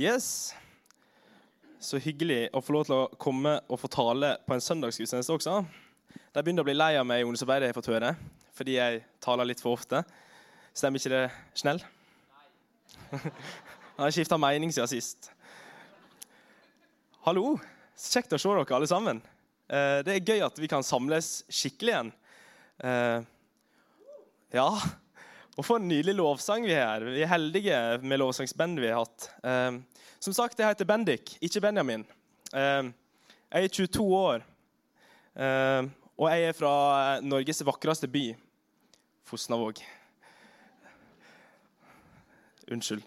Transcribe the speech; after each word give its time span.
Yes. 0.00 0.54
Så 1.76 1.98
hyggelig 2.00 2.46
å 2.56 2.62
få 2.64 2.72
lov 2.72 2.86
til 2.88 2.94
å 2.96 3.08
komme 3.20 3.58
og 3.68 3.82
få 3.82 3.88
tale 3.92 4.30
på 4.46 4.54
en 4.54 4.62
søndagsgudstjeneste 4.64 5.34
også. 5.34 5.58
De 6.32 6.40
begynner 6.40 6.64
å 6.64 6.68
bli 6.70 6.74
lei 6.78 6.94
av 6.96 7.04
meg, 7.04 7.20
Jonas 7.20 7.42
Arbeid, 7.44 7.66
har 7.66 7.68
jeg 7.68 7.76
fått 7.76 7.90
høre, 7.92 8.14
fordi 8.56 8.78
jeg 8.78 9.02
taler 9.20 9.50
litt 9.50 9.60
for 9.60 9.76
ofte. 9.76 10.00
Stemmer 10.72 11.02
ikke 11.02 11.12
det, 11.12 11.26
Snell? 11.60 11.82
Han 13.10 14.06
har 14.06 14.14
skifta 14.16 14.40
mening 14.40 14.72
siden 14.72 14.88
sist. 14.88 15.28
Hallo. 17.26 17.58
Kjekt 18.00 18.32
å 18.32 18.40
se 18.40 18.56
dere 18.56 18.76
alle 18.78 18.88
sammen. 18.88 19.20
Eh, 19.68 20.00
det 20.06 20.16
er 20.16 20.32
gøy 20.32 20.46
at 20.48 20.64
vi 20.64 20.70
kan 20.72 20.86
samles 20.86 21.42
skikkelig 21.52 21.92
igjen. 21.92 22.14
Eh, 22.88 23.28
ja, 24.56 24.70
og 25.60 25.66
for 25.66 25.76
en 25.76 25.90
nydelig 25.90 26.14
lovsang 26.16 26.64
vi 26.64 26.72
har. 26.72 27.04
Vi 27.04 27.20
er 27.20 27.28
heldige 27.28 27.78
med 28.00 28.22
lovsangsbandet 28.22 28.80
vi 28.80 28.88
har 28.88 29.02
hatt. 29.02 29.26
Eh, 29.44 30.06
som 30.24 30.36
sagt, 30.36 30.56
jeg 30.56 30.72
heter 30.72 30.88
Bendik, 30.88 31.34
ikke 31.44 31.60
Benjamin. 31.60 32.06
jeg 32.52 32.92
er 33.50 33.68
22 33.68 34.04
år, 34.16 34.42
og 36.16 36.26
jeg 36.28 36.48
er 36.48 36.56
fra 36.56 36.72
Norges 37.24 37.62
vakreste 37.64 38.08
by, 38.10 38.24
Fosnavåg. 39.24 39.80
Unnskyld. 42.70 43.04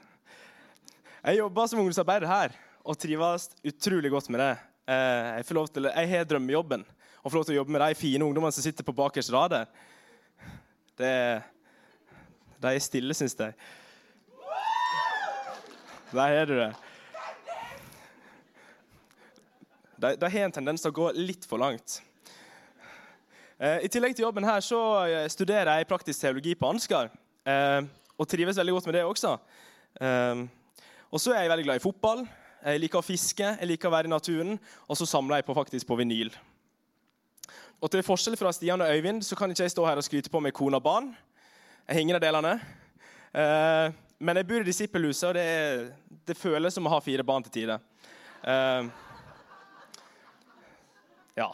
Jeg 1.24 1.38
jobber 1.38 1.70
som 1.70 1.82
ungdomsarbeider 1.84 2.28
her 2.28 2.58
og 2.84 2.98
trives 3.00 3.50
utrolig 3.64 4.12
godt 4.12 4.30
med 4.34 4.42
det. 4.42 4.54
Jeg, 4.88 5.46
får 5.46 5.60
lov 5.60 5.68
til, 5.72 5.90
jeg 5.94 6.10
har 6.10 6.26
drømmejobben 6.28 6.86
og 7.24 7.32
får 7.32 7.38
lov 7.38 7.46
til 7.48 7.56
å 7.56 7.62
jobbe 7.62 7.76
med 7.76 7.86
de 7.86 7.96
fine 7.96 8.26
ungdommene 8.26 8.56
som 8.56 8.66
sitter 8.66 8.84
på 8.84 8.96
bakerste 8.98 9.36
rad. 9.36 9.56
Det, 11.00 11.14
de 12.64 12.72
er 12.72 12.84
stille, 12.84 13.16
syns 13.18 13.36
jeg. 13.40 13.54
Der 16.14 16.38
har 16.38 16.46
du 16.46 16.56
det. 16.56 16.72
De, 20.04 20.16
de 20.20 20.30
har 20.30 20.46
en 20.46 20.56
tendens 20.56 20.84
til 20.84 20.92
å 20.92 20.96
gå 20.96 21.10
litt 21.16 21.48
for 21.48 21.62
langt. 21.62 22.02
Eh, 23.64 23.86
I 23.86 23.90
tillegg 23.92 24.16
til 24.16 24.26
jobben 24.26 24.46
her 24.48 24.64
så 24.66 24.80
eh, 25.08 25.28
studerer 25.32 25.80
jeg 25.80 25.88
praktisk 25.88 26.20
teologi 26.20 26.56
på 26.60 26.70
Ansgar. 26.70 27.12
Eh, 27.48 27.82
og 28.20 28.30
trives 28.30 28.60
veldig 28.60 28.76
godt 28.78 28.90
med 28.90 28.98
det 29.00 29.04
også. 29.08 29.38
Og 31.14 31.22
så 31.22 31.34
er 31.34 31.44
jeg 31.44 31.50
veldig 31.52 31.66
glad 31.66 31.80
i 31.80 31.84
fotball. 31.84 32.24
Jeg 32.64 32.82
liker 32.82 33.02
å 33.02 33.06
fiske, 33.06 33.48
jeg 33.60 33.70
liker 33.70 33.90
å 33.90 33.94
være 33.94 34.10
i 34.10 34.12
naturen, 34.14 34.58
og 34.88 34.98
så 34.98 35.08
samler 35.10 35.42
jeg 35.42 35.48
på, 35.48 35.56
faktisk 35.58 35.88
på 35.90 35.98
vinyl. 36.00 36.32
Og 37.84 37.92
til 37.92 38.06
forskjell 38.06 38.38
fra 38.40 38.54
Stian 38.56 38.82
og 38.82 38.90
Øyvind 38.90 39.26
så 39.28 39.36
kan 39.36 39.52
ikke 39.52 39.66
jeg 39.66 39.74
stå 39.74 39.86
her 39.86 40.00
og 40.00 40.06
skryte 40.06 40.32
på 40.32 40.42
meg 40.44 40.56
kone 40.56 40.80
og 40.80 40.86
barn. 40.86 41.10
Jeg 41.84 42.00
henger 42.00 42.16
av 42.20 42.24
delene. 42.24 42.54
men 44.24 44.38
jeg 44.40 44.48
bor 44.48 44.62
i 44.62 44.68
disippelhuset, 44.68 45.28
og 45.30 45.36
det, 45.36 45.44
er, 45.44 45.82
det, 46.28 46.38
føles 46.38 46.74
som 46.74 46.86
å 46.88 46.94
ha 46.94 47.00
fire 47.04 47.26
barn 47.28 47.44
til 47.44 47.52
tider. 47.52 47.80
Ja. 51.36 51.50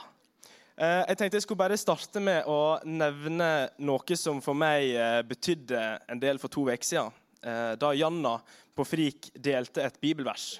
Eh, 0.80 1.02
jeg 1.10 1.18
tenkte 1.20 1.40
jeg 1.40 1.44
skulle 1.44 1.60
bare 1.60 1.80
starte 1.80 2.22
med 2.24 2.48
å 2.48 2.80
nevne 2.88 3.50
noe 3.84 4.16
som 4.20 4.40
for 4.44 4.56
meg 4.56 4.94
eh, 4.94 5.20
betydde 5.28 5.82
en 6.08 6.22
del 6.22 6.40
for 6.40 6.52
to 6.52 6.64
uker 6.70 6.88
siden. 6.88 7.16
Eh, 7.44 7.74
da 7.80 7.92
Janna 7.96 8.38
på 8.76 8.86
Frik 8.88 9.32
delte 9.36 9.84
et 9.84 10.00
bibelvers. 10.00 10.60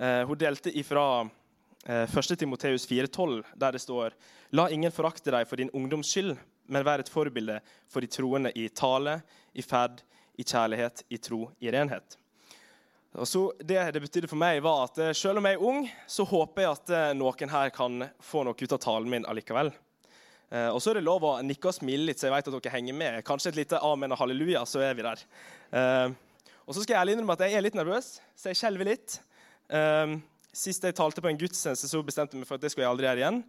Hun 0.00 0.38
delte 0.40 0.70
ifra 0.80 1.26
1. 1.84 2.14
Timoteus 2.40 2.86
4,12, 2.88 3.42
der 3.52 3.74
det 3.76 3.82
står 3.82 4.14
La 4.56 4.64
ingen 4.72 4.94
forakte 4.94 5.28
deg 5.34 5.44
for 5.50 5.60
din 5.60 5.68
ungdoms 5.76 6.08
skyld, 6.08 6.38
men 6.70 6.86
være 6.86 7.04
et 7.04 7.12
forbilde 7.12 7.58
for 7.90 8.04
de 8.04 8.10
troende 8.10 8.52
i 8.58 8.68
tale, 8.70 9.18
i 9.52 9.62
ferd, 9.66 10.00
i 10.38 10.46
kjærlighet, 10.46 11.04
i 11.10 11.18
tro, 11.20 11.44
i 11.60 11.70
renhet. 11.74 12.16
Og 13.18 13.26
så 13.26 13.52
Det 13.58 13.92
det 13.92 14.00
betydde 14.00 14.28
for 14.30 14.38
meg, 14.38 14.62
var 14.62 14.84
at 14.86 14.98
eh, 14.98 15.12
selv 15.12 15.38
om 15.40 15.46
jeg 15.46 15.58
er 15.58 15.66
ung, 15.66 15.90
så 16.06 16.24
håper 16.24 16.62
jeg 16.62 16.70
at 16.70 16.90
eh, 16.94 17.12
noen 17.18 17.50
her 17.50 17.70
kan 17.74 18.04
få 18.22 18.44
noe 18.46 18.54
ut 18.54 18.72
av 18.72 18.78
talen 18.78 19.10
min 19.10 19.26
allikevel. 19.26 19.72
Eh, 20.50 20.68
og 20.70 20.78
så 20.78 20.92
er 20.92 21.00
det 21.00 21.08
lov 21.08 21.26
å 21.26 21.32
nikke 21.42 21.72
og 21.72 21.74
smile 21.74 22.06
litt, 22.06 22.20
så 22.20 22.28
jeg 22.28 22.36
vet 22.36 22.50
at 22.52 22.54
dere 22.54 22.74
henger 22.76 22.94
med. 22.94 23.24
Kanskje 23.26 23.50
et 23.50 23.62
lite 23.64 23.82
amen 23.82 24.14
og 24.14 24.20
halleluja, 24.22 24.62
så 24.66 24.82
er 24.86 24.94
vi 24.94 25.06
der. 25.06 25.24
Og 26.66 26.74
så 26.74 26.82
skal 26.82 26.94
jeg 26.94 27.00
ærlig 27.00 27.16
innrømme 27.16 27.34
at 27.34 27.44
jeg 27.46 27.58
er 27.58 27.64
litt 27.66 27.78
nervøs, 27.78 28.12
så 28.38 28.50
jeg 28.50 28.58
skjelver 28.60 28.92
litt. 28.92 29.18
Sist 30.54 30.86
jeg 30.86 30.94
talte 30.98 31.22
på 31.22 31.30
en 31.30 31.38
gudstjeneste, 31.38 31.90
så 31.90 32.02
bestemte 32.06 32.34
jeg 32.34 32.42
meg 32.42 32.50
for 32.50 32.58
at 32.58 32.62
det 32.62 32.70
skulle 32.70 32.86
jeg 32.86 32.94
aldri 32.94 33.06
gjøre 33.08 33.22
igjen. 33.22 33.40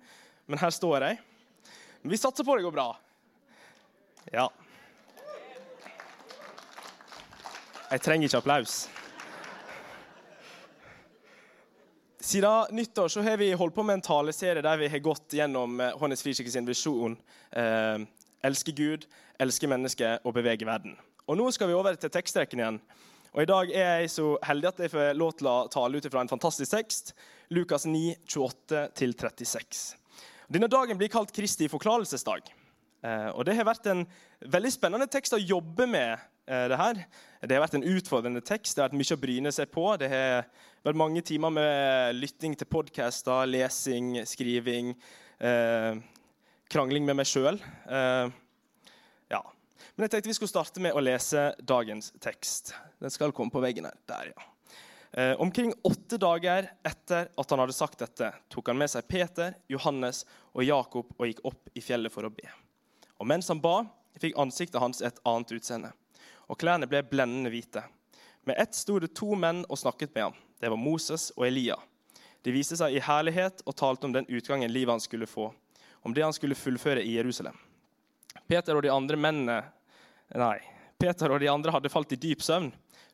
Men 0.50 0.62
her 0.62 0.74
står 0.74 1.06
jeg. 1.06 1.20
Men 2.02 2.14
vi 2.14 2.22
satser 2.22 2.46
på 2.46 2.58
det 2.58 2.66
går 2.66 2.74
bra. 2.74 2.90
Ja. 4.30 4.48
Jeg 7.92 8.02
trenger 8.06 8.30
ikke 8.30 8.40
applaus. 8.40 8.76
Siden 12.22 12.76
nyttår 12.78 13.10
så 13.12 13.22
har 13.26 13.38
vi 13.42 13.50
holdt 13.58 13.76
på 13.76 13.84
med 13.84 13.98
en 13.98 14.06
taleserie 14.06 14.62
der 14.64 14.78
vi 14.80 14.88
har 14.94 15.02
gått 15.04 15.34
gjennom 15.36 15.80
Hånes 15.80 16.00
Håndens 16.00 16.24
Frikirke 16.24 16.54
sin 16.54 16.70
visjon. 16.70 17.18
Eh, 17.52 18.06
elske 18.46 18.72
Gud, 18.78 19.08
elske 19.42 19.68
mennesket 19.68 20.24
og 20.24 20.38
bevege 20.38 20.68
verden. 20.70 20.94
Og 21.28 21.38
Nå 21.38 21.50
skal 21.52 21.68
vi 21.68 21.76
over 21.76 21.98
til 22.00 22.14
tekstrekken 22.14 22.62
igjen. 22.62 22.80
Og 23.34 23.44
I 23.44 23.50
dag 23.50 23.70
er 23.72 24.00
jeg 24.02 24.14
så 24.14 24.38
heldig 24.44 24.70
at 24.70 24.80
jeg 24.86 24.92
får 24.94 25.14
lov 25.18 25.34
til 25.40 25.48
å 25.48 25.58
tale 25.72 25.98
ut 25.98 26.08
fra 26.12 26.24
en 26.24 26.32
fantastisk 26.32 26.72
tekst. 26.72 27.14
Lukas 27.50 27.88
9, 27.88 28.16
28-36. 28.28 29.84
Denne 30.52 30.68
dagen 30.72 31.00
blir 31.00 31.12
kalt 31.12 31.32
Kristi 31.36 31.70
forklarelsesdag. 31.72 32.52
Eh, 33.02 33.30
og 33.34 33.46
Det 33.46 33.56
har 33.58 33.66
vært 33.66 33.88
en 33.92 34.04
veldig 34.46 34.72
spennende 34.74 35.08
tekst 35.10 35.34
å 35.34 35.42
jobbe 35.42 35.88
med. 35.90 36.20
Eh, 36.48 36.68
det 36.70 36.78
her. 36.78 37.06
Det 37.42 37.56
har 37.56 37.64
vært 37.64 37.80
en 37.80 37.88
utfordrende 37.96 38.42
tekst. 38.46 38.76
Det 38.76 38.84
har 38.84 38.90
vært 38.90 39.00
mye 39.00 39.18
å 39.18 39.22
bryne 39.22 39.54
seg 39.56 39.72
på. 39.74 39.86
Det 39.98 40.10
har 40.12 40.46
vært 40.86 41.02
mange 41.02 41.24
timer 41.26 41.54
med 41.54 42.16
lytting 42.18 42.56
til 42.58 42.70
podkaster, 42.70 43.46
lesing, 43.50 44.22
skriving, 44.26 44.94
eh, 45.40 45.98
krangling 46.70 47.06
med 47.06 47.18
meg 47.22 47.30
sjøl. 47.30 47.60
Eh, 47.90 48.30
ja. 49.32 49.42
Men 49.96 50.06
jeg 50.06 50.12
tenkte 50.16 50.32
vi 50.32 50.38
skulle 50.38 50.54
starte 50.54 50.82
med 50.82 50.94
å 50.94 51.04
lese 51.04 51.52
dagens 51.62 52.14
tekst. 52.20 52.74
Den 53.02 53.10
skal 53.14 53.32
komme 53.32 53.52
på 53.54 53.62
veggen 53.62 53.86
her. 53.86 53.98
Der, 54.08 54.34
ja. 54.36 54.48
Eh, 55.14 55.36
omkring 55.42 55.74
åtte 55.84 56.18
dager 56.18 56.70
etter 56.88 57.28
at 57.36 57.50
han 57.52 57.60
hadde 57.60 57.76
sagt 57.76 58.00
dette, 58.00 58.30
tok 58.48 58.72
han 58.72 58.80
med 58.80 58.92
seg 58.94 59.08
Peter, 59.12 59.58
Johannes 59.68 60.24
og 60.56 60.64
Jakob 60.64 61.10
og 61.18 61.28
gikk 61.28 61.42
opp 61.50 61.74
i 61.76 61.84
fjellet 61.84 62.14
for 62.14 62.24
å 62.24 62.32
be. 62.32 62.48
Og 63.22 63.28
mens 63.30 63.52
han 63.54 63.62
ba, 63.62 63.84
fikk 64.18 64.38
ansiktet 64.42 64.82
hans 64.82 65.04
et 65.06 65.20
annet 65.30 65.54
utseende, 65.54 65.92
og 66.50 66.58
klærne 66.58 66.88
ble 66.90 67.04
blendende 67.06 67.52
hvite. 67.54 67.84
Med 68.50 68.58
ett 68.58 68.74
sto 68.74 68.98
det 69.00 69.12
to 69.14 69.36
menn 69.38 69.62
og 69.70 69.78
snakket 69.78 70.16
med 70.16 70.24
ham. 70.24 70.40
Det 70.58 70.72
var 70.74 70.82
Moses 70.82 71.30
og 71.36 71.46
Elia. 71.46 71.78
De 72.42 72.54
viste 72.54 72.80
seg 72.80 72.96
i 72.98 73.04
herlighet 73.06 73.62
og 73.68 73.78
talte 73.78 74.10
om 74.10 74.16
den 74.16 74.26
utgangen 74.26 74.74
livet 74.74 74.96
han 74.96 75.04
skulle 75.04 75.30
få, 75.30 75.52
om 76.02 76.16
det 76.18 76.26
han 76.26 76.34
skulle 76.34 76.58
fullføre 76.58 77.04
i 77.06 77.14
Jerusalem. 77.20 77.58
Peter 78.50 78.74
og 78.74 78.82
de 78.82 78.94
andre 78.94 79.20
mennene 79.22 79.62
Nei, 80.32 80.58
Peter 80.98 81.34
og 81.34 81.42
de 81.44 81.50
andre 81.52 81.74
hadde 81.76 81.92
falt 81.92 82.14
i 82.16 82.20
dyp 82.20 82.42
søvn. 82.42 82.70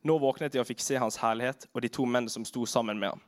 Nå 0.05 0.17
våknet 0.21 0.53
de 0.53 0.61
og 0.61 0.67
fikk 0.69 0.83
se 0.85 0.99
hans 1.01 1.17
herlighet 1.17 1.65
og 1.73 1.81
de 1.81 1.89
to 1.89 2.05
mennene 2.05 2.31
som 2.31 2.45
sto 2.45 2.63
sammen 2.69 2.99
med 3.01 3.15
ham. 3.15 3.23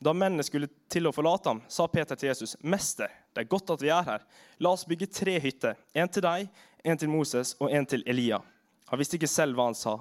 Da 0.00 0.14
mennene 0.16 0.42
skulle 0.42 0.70
til 0.90 1.06
å 1.06 1.12
forlate 1.12 1.52
ham, 1.52 1.60
sa 1.68 1.84
Peter 1.86 2.16
til 2.16 2.32
Jesus, 2.32 2.56
'Mester, 2.64 3.12
det 3.34 3.44
er 3.44 3.50
godt 3.50 3.70
at 3.70 3.82
vi 3.82 3.92
er 3.94 4.06
her. 4.06 4.24
La 4.58 4.72
oss 4.74 4.86
bygge 4.88 5.10
tre 5.12 5.38
hytter. 5.40 5.76
En 5.94 6.08
til 6.10 6.24
deg, 6.24 6.48
en 6.84 6.98
til 6.98 7.10
Moses 7.12 7.54
og 7.60 7.70
en 7.70 7.86
til 7.86 8.02
Elia.' 8.06 8.42
Han 8.90 8.98
visste 8.98 9.14
ikke 9.20 9.30
selv 9.30 9.54
hva 9.54 9.68
han 9.68 9.78
sa. 9.78 10.00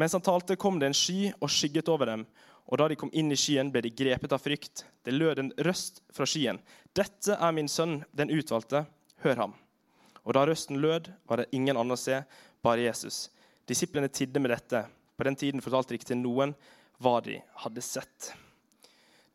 Mens 0.00 0.14
han 0.16 0.24
talte, 0.24 0.56
kom 0.56 0.78
det 0.80 0.88
en 0.88 0.96
sky 0.96 1.34
og 1.40 1.50
skygget 1.52 1.90
over 1.92 2.08
dem. 2.08 2.22
Og 2.72 2.80
da 2.80 2.88
de 2.88 2.96
kom 2.96 3.10
inn 3.12 3.28
i 3.30 3.36
skyen, 3.36 3.68
ble 3.70 3.82
de 3.84 3.92
grepet 3.92 4.32
av 4.32 4.40
frykt. 4.40 4.86
Det 5.04 5.12
lød 5.12 5.42
en 5.42 5.52
røst 5.66 6.00
fra 6.12 6.24
skyen. 6.24 6.58
'Dette 6.94 7.36
er 7.36 7.52
min 7.52 7.68
sønn, 7.68 8.02
den 8.16 8.32
utvalgte. 8.32 8.86
Hør 9.20 9.36
ham.' 9.36 9.54
Og 10.24 10.32
da 10.34 10.46
røsten 10.48 10.80
lød, 10.80 11.12
var 11.28 11.36
det 11.36 11.52
ingen 11.52 11.76
annen 11.76 11.92
å 11.92 12.00
se, 12.00 12.22
bare 12.62 12.88
Jesus. 12.88 13.28
Disiplene 13.68 14.08
tidde 14.08 14.40
med 14.40 14.50
dette. 14.50 14.86
På 15.16 15.24
den 15.24 15.36
tiden 15.36 15.60
fortalte 15.60 15.92
de 15.92 16.00
ikke 16.00 16.14
til 16.14 16.22
noen 16.22 16.54
hva 16.98 17.20
de 17.20 17.36
hadde 17.60 17.84
sett. 17.84 18.32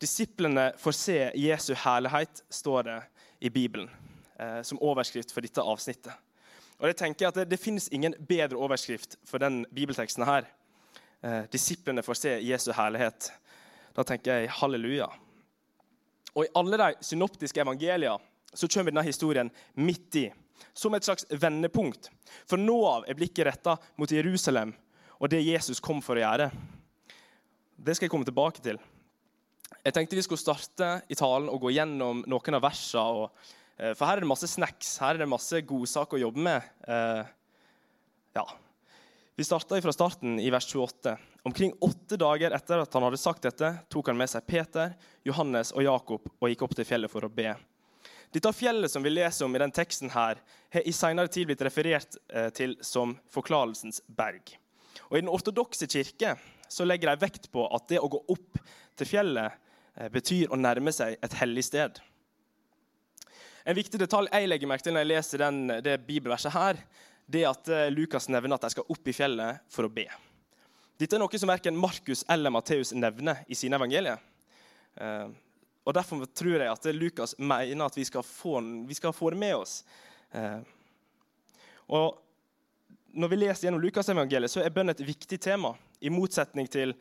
Disiplene 0.00 0.72
får 0.80 0.96
se 0.96 1.18
Jesu 1.36 1.74
herlighet, 1.76 2.42
står 2.50 2.82
det 2.88 2.98
i 3.40 3.50
Bibelen, 3.50 3.90
eh, 4.38 4.62
som 4.62 4.78
overskrift 4.82 5.32
for 5.32 5.40
dette 5.44 5.62
avsnittet. 5.62 6.12
Og 6.80 6.88
jeg 6.88 6.96
tenker 6.96 7.28
at 7.28 7.34
Det, 7.34 7.50
det 7.50 7.60
finnes 7.60 7.88
ingen 7.92 8.14
bedre 8.28 8.56
overskrift 8.56 9.16
for 9.24 9.38
den 9.38 9.66
bibelteksten 9.74 10.24
her. 10.24 10.46
Eh, 11.22 11.42
disiplene 11.52 12.02
får 12.02 12.14
se 12.14 12.36
Jesu 12.40 12.72
herlighet. 12.72 13.32
Da 13.96 14.02
tenker 14.02 14.40
jeg 14.40 14.50
halleluja. 14.50 15.08
Og 16.34 16.44
I 16.44 16.52
alle 16.54 16.78
de 16.78 16.94
synoptiske 17.04 17.60
evangelier 17.60 18.18
så 18.54 18.68
kommer 18.68 18.90
denne 18.90 19.06
historien 19.06 19.50
midt 19.74 20.16
i, 20.16 20.32
som 20.74 20.94
et 20.94 21.04
slags 21.04 21.26
vendepunkt. 21.30 22.10
For 22.46 22.56
nå 22.56 22.78
av 22.86 23.08
er 23.08 23.18
blikket 23.18 23.46
retta 23.46 23.76
mot 23.96 24.10
Jerusalem 24.10 24.72
og 25.20 25.28
det 25.28 25.42
Jesus 25.44 25.80
kom 25.80 26.00
for 26.02 26.16
å 26.16 26.24
gjøre. 26.24 26.48
Det 27.76 27.96
skal 27.96 28.06
jeg 28.06 28.12
komme 28.12 28.28
tilbake 28.28 28.62
til. 28.64 28.80
Jeg 29.80 29.96
tenkte 29.96 30.18
vi 30.18 30.24
skulle 30.26 30.42
starte 30.42 30.90
i 31.08 31.16
talen 31.18 31.48
og 31.52 31.62
gå 31.64 31.72
gjennom 31.72 32.24
noen 32.28 32.56
av 32.58 32.64
versene. 32.66 33.24
Og, 33.24 33.52
for 33.96 34.04
her 34.06 34.18
er 34.18 34.24
det 34.24 34.30
masse 34.30 34.50
snacks, 34.50 34.98
her 35.00 35.16
er 35.16 35.22
det 35.22 35.30
masse 35.30 35.62
godsaker 35.64 36.18
å 36.18 36.24
jobbe 36.26 36.44
med. 36.44 36.66
Eh, 36.84 37.22
ja. 38.36 38.44
Vi 39.40 39.46
starter 39.46 39.80
fra 39.80 39.94
starten 39.96 40.36
i 40.42 40.50
vers 40.52 40.68
28. 40.68 41.16
Omkring 41.48 41.72
åtte 41.80 42.18
dager 42.20 42.52
etter 42.52 42.82
at 42.82 42.92
han 42.92 43.06
hadde 43.06 43.20
sagt 43.20 43.46
dette, 43.46 43.72
tok 43.88 44.10
han 44.12 44.18
med 44.20 44.28
seg 44.28 44.44
Peter, 44.44 44.92
Johannes 45.24 45.72
og 45.72 45.86
Jakob 45.86 46.28
og 46.28 46.50
gikk 46.50 46.66
opp 46.66 46.76
til 46.76 46.84
fjellet 46.84 47.12
for 47.12 47.24
å 47.24 47.32
be. 47.32 47.54
Dette 48.30 48.52
fjellet 48.54 48.92
som 48.92 49.02
vi 49.02 49.10
leser 49.10 49.46
om 49.46 49.56
i 49.56 49.62
den 49.62 49.72
teksten, 49.74 50.12
her, 50.12 50.38
har 50.70 50.84
i 50.86 50.92
senere 50.94 51.32
tid 51.32 51.48
blitt 51.48 51.64
referert 51.64 52.20
eh, 52.28 52.50
til 52.54 52.76
som 52.84 53.16
Forklarelsens 53.32 54.04
berg. 54.06 54.52
Og 55.08 55.16
I 55.16 55.22
den 55.24 55.32
ortodokse 55.32 55.88
kirke 55.90 56.36
så 56.70 56.86
legger 56.86 57.10
de 57.10 57.24
vekt 57.24 57.48
på 57.50 57.64
at 57.66 57.88
det 57.90 57.98
å 57.98 58.10
gå 58.12 58.20
opp 58.30 58.60
til 59.00 59.08
fjellet 59.08 59.56
eh, 59.96 60.08
betyr 60.12 60.52
å 60.52 60.58
nærme 60.60 60.92
seg 60.94 61.18
et 61.22 61.36
hellig 61.40 61.64
sted. 61.66 62.00
En 63.64 63.76
viktig 63.76 64.00
detalj 64.00 64.30
jeg 64.32 64.48
legger 64.48 64.70
merke 64.70 64.86
til 64.86 64.96
når 64.96 65.04
jeg 65.04 65.12
leser 65.12 65.44
den, 65.44 65.60
det 65.84 65.98
bibelverset, 66.06 66.54
her, 66.54 66.80
det 67.30 67.44
er 67.44 67.52
at 67.52 67.70
eh, 67.72 67.90
Lukas 67.92 68.30
nevner 68.32 68.56
at 68.56 68.66
de 68.66 68.72
skal 68.74 68.88
opp 68.92 69.10
i 69.10 69.16
fjellet 69.16 69.62
for 69.72 69.88
å 69.88 69.92
be. 69.92 70.06
Dette 71.00 71.16
er 71.16 71.22
noe 71.22 71.40
som 71.40 71.48
verken 71.48 71.78
Markus 71.80 72.24
eller 72.28 72.52
Matteus 72.52 72.92
nevner 72.96 73.44
i 73.48 73.56
sine 73.56 73.78
evangelier. 73.80 74.20
Eh, 75.00 75.28
og 75.80 75.96
Derfor 75.96 76.26
tror 76.36 76.58
jeg 76.60 76.70
at 76.70 76.88
Lukas 76.92 77.34
mener 77.40 77.86
at 77.86 77.96
vi 77.96 78.04
skal 78.06 78.24
få, 78.26 78.58
vi 78.86 78.96
skal 78.98 79.16
få 79.16 79.32
det 79.32 79.40
med 79.40 79.54
oss. 79.56 79.78
Og 81.90 82.18
når 83.12 83.30
vi 83.32 83.38
leser 83.40 83.66
gjennom 83.66 83.82
Lukasevangeliet, 83.82 84.52
så 84.52 84.62
er 84.62 84.74
bønn 84.74 84.92
et 84.92 85.02
viktig 85.02 85.40
tema. 85.42 85.72
I 86.00 86.12
motsetning 86.12 86.68
til 86.70 86.94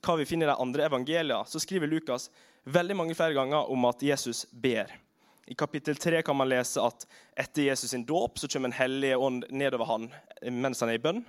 hva 0.00 0.16
vi 0.20 0.26
finner 0.28 0.48
i 0.48 0.52
de 0.52 0.62
andre 0.62 0.86
evangeliene, 0.86 1.42
så 1.48 1.60
skriver 1.62 1.90
Lukas 1.90 2.30
veldig 2.70 2.96
mange 2.98 3.16
flere 3.18 3.36
ganger 3.36 3.70
om 3.72 3.88
at 3.88 4.02
Jesus 4.02 4.44
ber. 4.52 4.90
I 5.46 5.54
kapittel 5.54 5.96
3 5.96 6.22
kan 6.26 6.36
man 6.36 6.50
lese 6.50 6.82
at 6.82 7.06
etter 7.38 7.68
Jesus 7.68 7.92
sin 7.92 8.06
dåp 8.06 8.38
så 8.38 8.48
kommer 8.50 8.72
en 8.72 8.80
hellig 8.80 9.12
ånd 9.14 9.46
nedover 9.54 9.86
han 9.86 10.08
mens 10.50 10.82
han 10.82 10.90
er 10.90 10.98
i 10.98 11.04
bønn. 11.04 11.22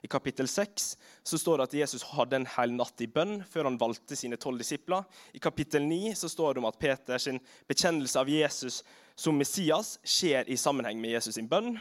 I 0.00 0.08
kapittel 0.08 0.48
6 0.48 0.86
så 1.22 1.38
står 1.38 1.58
det 1.58 1.66
at 1.68 1.74
Jesus 1.82 2.06
hadde 2.14 2.38
en 2.38 2.48
hel 2.48 2.72
natt 2.72 3.02
i 3.04 3.08
bønn 3.10 3.42
før 3.44 3.68
han 3.68 3.76
valgte 3.80 4.16
sine 4.16 4.38
tolv 4.40 4.62
disipler. 4.62 5.04
I 5.36 5.42
kapittel 5.44 5.84
9 5.84 6.14
så 6.16 6.30
står 6.32 6.56
det 6.56 6.62
om 6.62 6.70
at 6.70 6.80
Peters 6.80 7.28
bekjennelse 7.68 8.22
av 8.22 8.32
Jesus 8.32 8.80
som 9.12 9.36
Messias 9.36 9.98
skjer 10.00 10.48
i 10.48 10.56
sammenheng 10.56 11.00
med 11.02 11.18
Jesus 11.18 11.36
sin 11.36 11.50
bønn. 11.50 11.76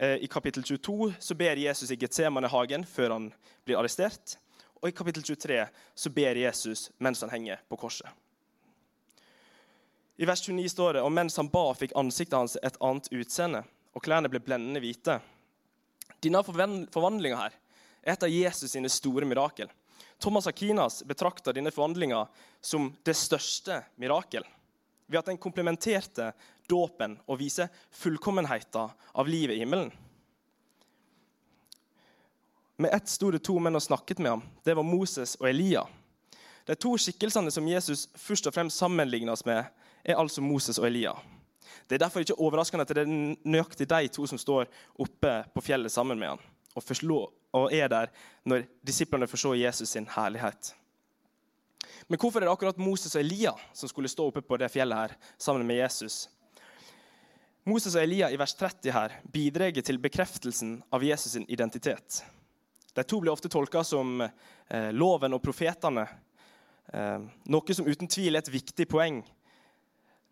Eh, 0.00 0.16
I 0.16 0.26
kapittel 0.26 0.62
22 0.62 1.14
så 1.18 1.34
ber 1.34 1.56
Jesus 1.56 1.90
i 1.90 1.96
Getsemanehagen 2.00 2.86
før 2.88 3.10
han 3.10 3.26
blir 3.68 3.76
arrestert. 3.76 4.38
Og 4.80 4.88
i 4.88 4.94
kapittel 4.96 5.22
23 5.22 5.58
så 5.94 6.12
ber 6.16 6.38
Jesus 6.40 6.86
mens 7.04 7.20
han 7.20 7.32
henger 7.34 7.60
på 7.68 7.76
korset. 7.76 8.08
I 10.16 10.24
vers 10.28 10.40
29 10.46 10.72
står 10.72 10.96
det 10.96 11.02
og 11.04 11.12
mens 11.12 11.36
han 11.36 11.50
ba, 11.52 11.66
fikk 11.76 11.92
ansiktet 12.00 12.38
hans 12.38 12.56
et 12.64 12.78
annet 12.80 13.10
utseende, 13.12 13.60
og 13.92 14.04
klærne 14.04 14.30
ble 14.32 14.40
blendende 14.40 14.80
hvite. 14.80 15.18
Denne 16.24 16.40
forvandlinga 16.48 17.42
her 17.42 17.58
er 18.00 18.14
et 18.14 18.24
av 18.24 18.32
Jesus 18.32 18.72
sine 18.72 18.88
store 18.88 19.28
mirakel. 19.28 19.68
Thomas 20.20 20.48
Akinas 20.48 21.02
betrakter 21.04 21.56
denne 21.56 21.72
forvandlinga 21.72 22.22
som 22.64 22.88
det 23.04 23.18
største 23.20 23.82
mirakel 24.00 24.48
ved 25.10 25.20
at 25.20 25.28
den 25.28 25.40
komplementerte 25.40 26.30
dåpen 26.70 27.16
og 27.26 27.40
viser 27.40 27.70
fullkommenheten 27.90 28.94
av 29.12 29.28
livet 29.28 29.56
i 29.56 29.64
himmelen. 29.64 29.90
Med 32.80 32.94
ett 32.96 33.08
sto 33.12 33.28
det 33.30 33.42
to 33.44 33.58
menn 33.60 33.76
og 33.76 33.84
snakket 33.84 34.22
med 34.22 34.30
ham. 34.30 34.44
Det 34.64 34.76
var 34.76 34.86
Moses 34.86 35.34
og 35.40 35.50
Elia. 35.50 35.82
De 36.64 36.76
to 36.78 36.94
skikkelsene 36.96 37.52
som 37.52 37.68
Jesus 37.68 38.06
først 38.16 38.46
og 38.48 38.56
fremst 38.56 38.80
sammenlignes 38.80 39.44
med, 39.44 39.66
er 40.04 40.16
altså 40.16 40.40
Moses 40.40 40.78
og 40.80 40.86
Elia. 40.88 41.12
Det 41.88 41.98
er 41.98 42.06
derfor 42.06 42.24
ikke 42.24 42.38
overraskende 42.40 42.86
at 42.86 42.94
det 42.94 43.04
er 43.04 43.12
nøyaktig 43.44 43.88
de 43.90 44.08
to 44.14 44.24
som 44.30 44.40
står 44.40 44.70
oppe 44.96 45.34
på 45.52 45.64
fjellet 45.66 45.92
sammen 45.92 46.18
med 46.18 46.32
ham 46.32 46.48
og, 46.74 47.32
og 47.52 47.72
er 47.72 47.88
der 47.88 48.10
når 48.44 48.66
disiplene 48.86 49.26
får 49.26 49.42
se 49.42 49.54
Jesus 49.58 49.88
sin 49.88 50.08
herlighet. 50.08 50.74
Men 52.08 52.18
hvorfor 52.18 52.40
er 52.40 52.46
det 52.46 52.52
akkurat 52.52 52.78
Moses 52.78 53.14
og 53.14 53.20
Elia 53.20 53.52
som 53.74 53.88
skulle 53.88 54.08
stå 54.08 54.26
oppe 54.26 54.42
på 54.42 54.56
det 54.56 54.70
fjellet 54.70 54.98
her 54.98 55.16
sammen 55.38 55.66
med 55.66 55.76
Jesus? 55.76 56.28
Moses 57.68 57.94
og 57.94 58.02
Elia 58.02 58.30
i 58.32 58.38
vers 58.40 58.54
30 58.56 58.92
her 58.94 59.16
bidrar 59.32 59.74
til 59.84 60.00
bekreftelsen 60.00 60.78
av 60.92 61.02
Jesus' 61.04 61.34
sin 61.34 61.44
identitet. 61.48 62.22
De 62.94 63.04
to 63.04 63.20
blir 63.20 63.32
ofte 63.32 63.50
tolka 63.52 63.82
som 63.84 64.22
eh, 64.22 64.90
loven 64.92 65.36
og 65.36 65.42
profetene, 65.44 66.06
eh, 66.92 67.18
noe 67.52 67.76
som 67.76 67.86
uten 67.86 68.08
tvil 68.08 68.34
er 68.34 68.42
et 68.42 68.52
viktig 68.52 68.88
poeng. 68.90 69.20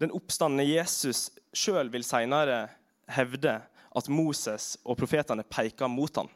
Den 0.00 0.14
oppstandende 0.14 0.66
Jesus 0.66 1.28
sjøl 1.52 1.92
vil 1.92 2.06
senere 2.06 2.64
hevde 3.12 3.58
at 3.98 4.08
Moses 4.08 4.76
og 4.84 4.98
profetene 4.98 5.44
peker 5.44 5.90
mot 5.92 6.16
ham. 6.16 6.30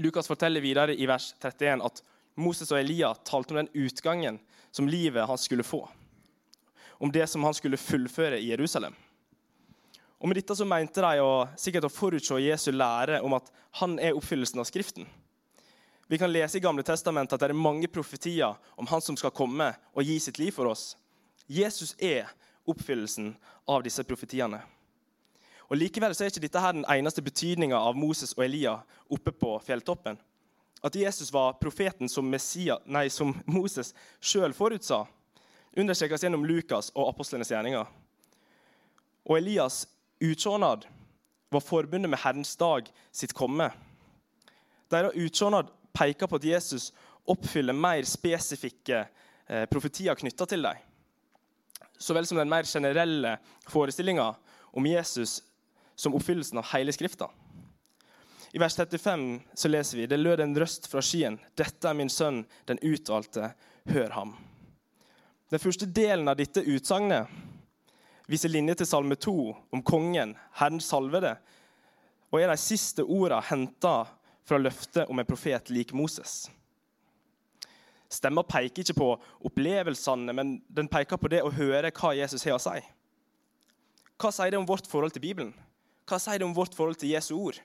Lukas 0.00 0.30
forteller 0.30 0.64
videre 0.64 0.94
i 0.94 1.08
vers 1.10 1.32
31 1.42 1.82
at 1.84 2.02
Moses 2.40 2.70
og 2.72 2.80
Elia 2.80 3.12
talte 3.28 3.52
om 3.52 3.60
den 3.60 3.72
utgangen 3.84 4.38
som 4.72 4.88
livet 4.88 5.26
han 5.28 5.40
skulle 5.40 5.66
få. 5.66 5.84
Om 7.02 7.10
det 7.12 7.26
som 7.26 7.42
han 7.44 7.54
skulle 7.54 7.80
fullføre 7.80 8.38
i 8.38 8.52
Jerusalem. 8.52 8.94
Og 10.22 10.28
Med 10.30 10.38
dette 10.38 10.54
så 10.54 10.64
mente 10.64 11.02
de 11.02 11.18
å, 11.18 11.48
sikkert 11.58 11.88
å 11.88 11.90
forutse 11.90 12.38
Jesu 12.38 12.70
lære 12.70 13.18
om 13.26 13.34
at 13.34 13.50
han 13.82 13.98
er 13.98 14.14
oppfyllelsen 14.14 14.62
av 14.62 14.68
Skriften. 14.70 15.08
Vi 16.06 16.18
kan 16.20 16.30
lese 16.30 16.60
i 16.60 16.62
Gamle 16.62 16.84
testamentet 16.86 17.34
at 17.34 17.42
det 17.42 17.50
er 17.50 17.58
mange 17.58 17.90
profetier 17.90 18.54
om 18.78 18.86
han 18.86 19.02
som 19.02 19.18
skal 19.18 19.34
komme 19.34 19.72
og 19.96 20.06
gi 20.06 20.20
sitt 20.22 20.38
liv 20.38 20.54
for 20.54 20.70
oss. 20.70 20.92
Jesus 21.50 21.96
er 21.98 22.30
oppfyllelsen 22.70 23.32
av 23.66 23.82
disse 23.82 24.04
profetiene. 24.06 24.60
Og 25.66 25.80
Likevel 25.80 26.14
så 26.14 26.22
er 26.22 26.30
ikke 26.30 26.44
dette 26.44 26.62
her 26.62 26.76
den 26.76 26.86
eneste 26.86 27.24
betydninga 27.24 27.80
av 27.80 27.98
Moses 27.98 28.36
og 28.36 28.44
Elia 28.46 28.76
oppe 29.10 29.34
på 29.34 29.56
fjelltoppen 29.66 30.20
at 30.82 30.94
Jesus 30.94 31.32
var 31.32 31.52
profeten 31.52 32.08
som, 32.08 32.26
Messia, 32.30 32.78
nei, 32.84 33.06
som 33.10 33.30
Moses 33.46 33.92
sjøl 34.20 34.54
forutsa, 34.54 35.04
understrekes 35.76 36.24
gjennom 36.24 36.44
Lukas 36.46 36.90
og 36.94 37.08
apostlenes 37.08 37.50
gjerninger. 37.52 37.86
Og 39.28 39.38
Elias' 39.38 39.86
utsjånad 40.22 40.86
var 41.52 41.60
forbundet 41.60 42.10
med 42.10 42.20
Herrens 42.22 42.56
dag 42.56 42.88
sitt 43.12 43.34
komme. 43.36 43.70
Deres 44.90 45.16
utsjånad 45.16 45.70
peker 45.92 46.28
på 46.28 46.40
at 46.40 46.48
Jesus 46.48 46.90
oppfyller 47.28 47.76
mer 47.76 48.02
spesifikke 48.08 49.04
eh, 49.46 49.64
profetier 49.70 50.18
knytta 50.18 50.48
til 50.48 50.66
dem. 50.66 50.80
Så 51.98 52.16
vel 52.16 52.26
som 52.26 52.40
den 52.40 52.50
mer 52.50 52.66
generelle 52.66 53.36
forestillinga 53.70 54.32
om 54.72 54.86
Jesus 54.86 55.42
som 55.94 56.16
oppfyllelsen 56.18 56.58
av 56.58 56.66
hele 56.72 56.92
Skrifta. 56.92 57.28
I 58.52 58.60
vers 58.60 58.76
35 58.76 59.40
så 59.54 59.68
leser 59.68 60.00
vi 60.00 60.06
det 60.10 60.18
lød 60.20 60.42
en 60.44 60.56
røst 60.58 60.88
fra 60.90 61.00
skyen. 61.04 61.38
Dette 61.56 61.88
er 61.88 61.96
min 61.96 62.10
sønn, 62.12 62.42
den 62.68 62.80
utvalgte. 62.84 63.52
Hør 63.88 64.12
ham. 64.14 64.34
Den 65.52 65.60
første 65.60 65.84
delen 65.84 66.30
av 66.32 66.38
dette 66.38 66.62
utsagnet 66.64 67.28
viser 68.30 68.48
linje 68.48 68.78
til 68.80 68.88
salme 68.88 69.18
2 69.20 69.34
om 69.76 69.82
kongen, 69.84 70.32
Herren 70.56 70.80
salvede, 70.80 71.34
og 72.32 72.40
er 72.40 72.48
de 72.48 72.56
siste 72.56 73.04
ordene 73.04 73.42
henta 73.50 74.06
fra 74.48 74.56
løftet 74.56 75.12
om 75.12 75.20
en 75.20 75.28
profet 75.28 75.68
lik 75.68 75.92
Moses. 75.92 76.46
Stemma 78.08 78.46
peker 78.48 78.80
ikke 78.80 78.96
på 78.96 79.10
opplevelsene, 79.44 80.32
men 80.32 80.56
den 80.72 80.88
peker 80.88 81.20
på 81.20 81.28
det 81.28 81.44
å 81.44 81.52
høre 81.52 81.92
hva 82.00 82.14
Jesus 82.16 82.48
har 82.48 82.56
å 82.56 82.64
si. 82.64 82.80
Hva 84.16 84.32
sier 84.32 84.56
det 84.56 84.60
om 84.62 84.68
vårt 84.68 84.88
forhold 84.88 85.12
til 85.12 85.26
Bibelen? 85.26 85.52
Hva 86.08 86.16
sier 86.16 86.40
det 86.40 86.48
om 86.48 86.56
vårt 86.56 86.72
forhold 86.76 86.96
til 87.02 87.12
Jesu 87.12 87.34
ord? 87.36 87.60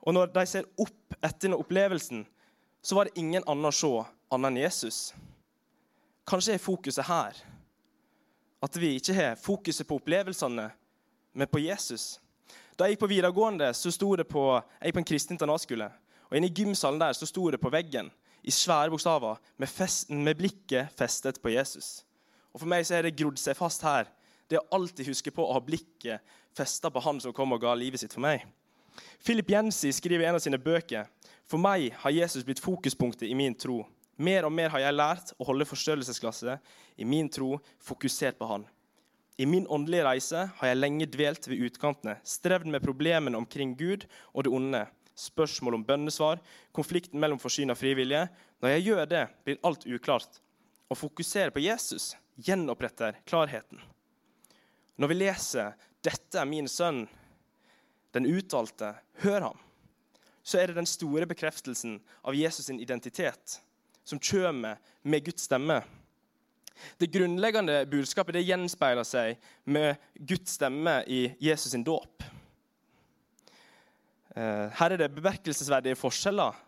Og 0.00 0.16
når 0.16 0.32
de 0.32 0.48
ser 0.48 0.68
opp 0.80 1.20
etter 1.20 1.60
opplevelsen, 1.60 2.24
så 2.80 2.96
var 2.96 3.08
det 3.08 3.20
ingen 3.20 3.44
annen 3.44 3.68
å 3.68 3.80
se 3.84 3.96
annet 4.32 4.54
enn 4.54 4.62
Jesus. 4.64 5.08
Kanskje 6.28 6.58
er 6.58 6.62
fokuset 6.62 7.06
her 7.08 7.38
at 8.62 8.76
vi 8.80 8.96
ikke 8.98 9.14
har 9.14 9.36
fokuset 9.38 9.86
på 9.86 9.96
opplevelsene, 10.00 10.66
men 11.32 11.48
på 11.48 11.60
Jesus. 11.62 12.18
Da 12.74 12.84
jeg 12.84 12.96
gikk 12.96 13.04
på 13.04 13.10
videregående, 13.12 13.68
så 13.74 13.90
sto 13.94 14.10
det 14.18 14.26
på, 14.28 14.42
jeg 14.80 14.90
gikk 14.90 14.96
på 14.96 15.02
en 15.04 15.08
kristen 15.12 15.36
internatskole. 15.36 15.86
Og 16.28 16.36
inne 16.36 16.50
i 16.50 16.54
gymsalen 16.54 16.98
der 17.00 17.14
så 17.16 17.26
sto 17.26 17.46
det 17.50 17.60
på 17.62 17.70
veggen 17.72 18.10
i 18.42 18.52
svære 18.54 18.90
bokstaver 18.90 19.38
med, 19.56 19.70
fest, 19.70 20.10
med 20.10 20.38
blikket 20.38 20.92
festet 20.98 21.40
på 21.42 21.52
Jesus. 21.54 22.04
Og 22.52 22.60
For 22.60 22.70
meg 22.70 22.86
så 22.86 22.98
har 22.98 23.06
det 23.06 23.16
grodd 23.18 23.38
seg 23.40 23.56
fast 23.58 23.84
her. 23.86 24.10
Det 24.50 24.58
å 24.58 24.66
alltid 24.74 25.06
huske 25.10 25.32
på 25.34 25.44
å 25.44 25.54
ha 25.54 25.62
blikket 25.62 26.36
festa 26.56 26.90
på 26.90 27.02
Han 27.04 27.20
som 27.22 27.34
kom 27.36 27.52
og 27.54 27.62
ga 27.62 27.74
livet 27.78 28.02
sitt 28.02 28.14
for 28.14 28.24
meg. 28.24 28.42
Philip 29.22 29.50
Jensi 29.50 29.92
skriver 29.94 30.24
i 30.24 30.28
en 30.28 30.38
av 30.38 30.42
sine 30.42 30.58
bøker 30.58 31.06
for 31.48 31.60
meg 31.62 31.92
har 32.02 32.12
Jesus 32.12 32.44
blitt 32.44 32.60
fokuspunktet 32.60 33.28
i 33.28 33.36
min 33.36 33.54
tro. 33.56 33.80
Mer 34.18 34.48
og 34.48 34.50
mer 34.50 34.72
har 34.74 34.82
jeg 34.82 34.96
lært 34.96 35.30
å 35.38 35.46
holde 35.46 35.66
forstørrelsesglasset 35.68 36.98
i 36.98 37.06
min 37.06 37.28
tro 37.30 37.52
fokusert 37.86 38.38
på 38.38 38.48
Han. 38.50 38.64
I 39.38 39.46
min 39.46 39.68
åndelige 39.70 40.02
reise 40.02 40.40
har 40.58 40.70
jeg 40.72 40.78
lenge 40.80 41.06
dvelt 41.06 41.44
ved 41.46 41.60
utkantene, 41.68 42.16
strevd 42.26 42.66
med 42.66 42.82
problemene 42.82 43.38
omkring 43.38 43.76
Gud 43.78 44.08
og 44.32 44.42
det 44.44 44.50
onde, 44.50 44.80
spørsmål 45.14 45.76
om 45.78 45.84
bønnesvar, 45.86 46.42
konflikten 46.74 47.22
mellom 47.22 47.38
forsyn 47.38 47.70
og 47.70 47.78
frivillige. 47.78 48.24
Når 48.58 48.74
jeg 48.74 48.84
gjør 48.88 49.06
det, 49.12 49.22
blir 49.46 49.60
alt 49.62 49.86
uklart. 49.86 50.40
Å 50.90 50.98
fokusere 50.98 51.54
på 51.54 51.62
Jesus 51.62 52.16
gjenoppretter 52.42 53.20
klarheten. 53.30 53.78
Når 54.98 55.08
vi 55.08 55.20
leser 55.20 55.78
'Dette 56.02 56.40
er 56.40 56.44
min 56.44 56.66
sønn', 56.66 57.06
den 58.12 58.26
utvalgte, 58.26 58.96
hør 59.22 59.40
ham, 59.40 59.58
så 60.42 60.58
er 60.58 60.66
det 60.66 60.80
den 60.80 60.86
store 60.86 61.26
bekreftelsen 61.26 62.00
av 62.24 62.34
Jesus' 62.34 62.66
sin 62.66 62.80
identitet 62.80 63.60
som 64.08 64.20
kommer 64.20 64.80
med 65.02 65.24
Guds 65.24 65.44
stemme. 65.48 65.82
Det 66.96 67.10
grunnleggende 67.12 67.82
budskapet 67.90 68.38
det 68.38 68.46
gjenspeiler 68.46 69.06
seg 69.06 69.36
med 69.68 69.98
Guds 70.14 70.54
stemme 70.56 71.02
i 71.06 71.26
Jesus' 71.42 71.74
sin 71.74 71.84
dåp. 71.84 72.22
Eh, 74.36 74.66
her 74.78 74.94
er 74.94 75.02
det 75.02 75.12
bemerkelsesverdige 75.14 75.98
forskjeller. 75.98 76.64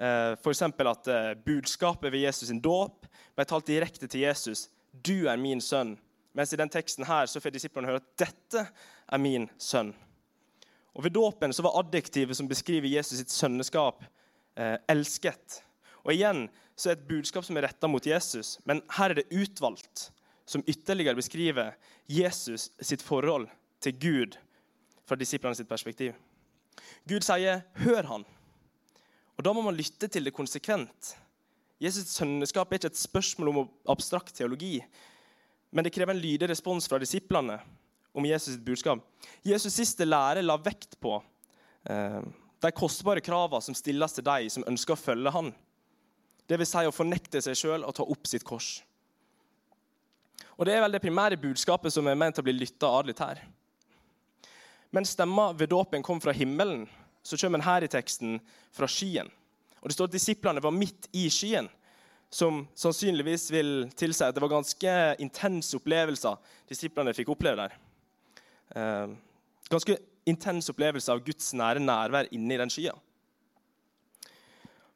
F.eks. 0.00 0.62
For 0.64 0.88
at 0.88 1.08
eh, 1.12 1.34
budskapet 1.44 2.12
ved 2.12 2.24
Jesus' 2.24 2.48
sin 2.48 2.62
dåp 2.64 3.04
ble 3.36 3.44
talt 3.44 3.68
direkte 3.68 4.08
til 4.08 4.24
Jesus. 4.24 4.68
'Du 4.92 5.28
er 5.28 5.36
min 5.36 5.60
sønn.' 5.60 5.98
Mens 6.32 6.52
i 6.52 6.56
den 6.56 6.70
teksten 6.70 7.04
her 7.04 7.26
så 7.26 7.40
får 7.40 7.50
disiplene 7.50 7.88
høre 7.88 8.00
at 8.00 8.16
'dette 8.18 8.66
er 9.12 9.18
min 9.18 9.48
sønn'. 9.58 9.94
Og 10.94 11.04
Ved 11.04 11.10
dåpen 11.10 11.52
så 11.52 11.62
var 11.62 11.78
adjektivet 11.78 12.36
som 12.36 12.48
beskriver 12.48 12.88
Jesus 12.88 13.18
sitt 13.18 13.30
sønneskap, 13.30 14.04
eh, 14.56 14.76
'elsket'. 14.88 15.62
Og 16.04 16.12
igjen 16.14 16.48
så 16.80 16.90
er 16.90 16.96
det 16.96 17.02
et 17.02 17.10
budskap 17.10 17.44
som 17.44 17.58
er 17.60 17.66
retta 17.68 17.88
mot 17.90 18.06
Jesus, 18.06 18.56
men 18.64 18.80
her 18.96 19.12
er 19.12 19.20
det 19.20 19.28
utvalgt, 19.36 20.08
som 20.48 20.64
ytterligere 20.64 21.18
beskriver 21.18 21.74
Jesus 22.08 22.70
sitt 22.80 23.04
forhold 23.04 23.50
til 23.84 23.98
Gud 24.00 24.38
fra 25.04 25.18
disiplene 25.20 25.58
sitt 25.58 25.68
perspektiv. 25.68 26.14
Gud 27.08 27.20
sier 27.20 27.62
'hør 27.76 28.06
han', 28.08 28.24
og 29.36 29.44
da 29.44 29.52
må 29.52 29.60
man 29.60 29.76
lytte 29.76 30.08
til 30.08 30.24
det 30.24 30.32
konsekvent. 30.32 31.16
Jesus' 31.80 32.16
sønneskap 32.16 32.72
er 32.72 32.78
ikke 32.78 32.86
et 32.86 32.96
spørsmål 32.96 33.48
om 33.48 33.70
abstrakt 33.88 34.34
teologi, 34.34 34.84
men 35.72 35.84
det 35.84 35.92
krever 35.92 36.12
en 36.12 36.20
lydig 36.20 36.48
respons 36.48 36.88
fra 36.88 36.98
disiplene 36.98 37.60
om 38.12 38.24
Jesus' 38.24 38.38
sitt 38.56 38.64
budskap. 38.64 38.98
Jesus' 39.44 39.70
siste 39.70 40.04
lære 40.04 40.42
la 40.42 40.56
vekt 40.56 41.00
på 41.00 41.22
eh, 41.90 42.20
de 42.60 42.72
kostbare 42.72 43.20
kravene 43.20 43.62
som 43.62 43.74
stilles 43.74 44.12
til 44.12 44.24
de 44.24 44.50
som 44.50 44.64
ønsker 44.66 44.92
å 44.92 45.00
følge 45.00 45.30
han. 45.30 45.54
Vil 46.50 46.66
si 46.66 46.86
å 46.86 46.94
fornekte 46.94 47.42
seg 47.44 47.58
sjøl 47.58 47.84
og 47.86 47.94
ta 47.94 48.02
opp 48.02 48.26
sitt 48.26 48.44
kors. 48.44 48.80
Og 50.58 50.66
Det 50.66 50.74
er 50.74 50.82
vel 50.82 50.92
det 50.92 51.00
primære 51.00 51.40
budskapet 51.40 51.92
som 51.92 52.06
er 52.10 52.18
ment 52.18 52.38
å 52.38 52.44
bli 52.44 52.52
lytta 52.52 52.90
adelig 52.98 53.16
her. 53.20 53.38
Men 54.90 55.06
stemma 55.06 55.52
ved 55.52 55.70
dåpen 55.70 56.02
kom 56.02 56.20
fra 56.20 56.34
himmelen, 56.34 56.88
så 57.22 57.38
kommer 57.38 57.60
den 57.60 57.68
her 57.68 57.84
i 57.84 57.88
teksten 57.88 58.40
fra 58.74 58.88
skyen. 58.90 59.30
Og 59.80 59.88
Det 59.88 59.94
står 59.94 60.10
at 60.10 60.16
disiplene 60.18 60.62
var 60.62 60.74
midt 60.74 61.08
i 61.16 61.28
skyen 61.30 61.70
som 62.30 62.66
sannsynligvis 62.78 63.48
vil 63.50 63.70
tilsi 63.98 64.22
at 64.24 64.34
det 64.34 64.42
var 64.42 64.52
ganske 64.52 64.92
intense 65.18 65.74
opplevelser 65.76 66.36
disiplene 66.70 67.14
fikk 67.14 67.32
oppleve 67.34 67.64
der. 67.64 67.78
Eh, 68.76 69.14
ganske 69.70 69.96
intens 70.30 70.70
opplevelse 70.70 71.10
av 71.10 71.24
Guds 71.26 71.54
nære 71.58 71.82
nærvær 71.82 72.30
inni 72.34 72.58
den 72.60 72.70
skya. 72.70 72.94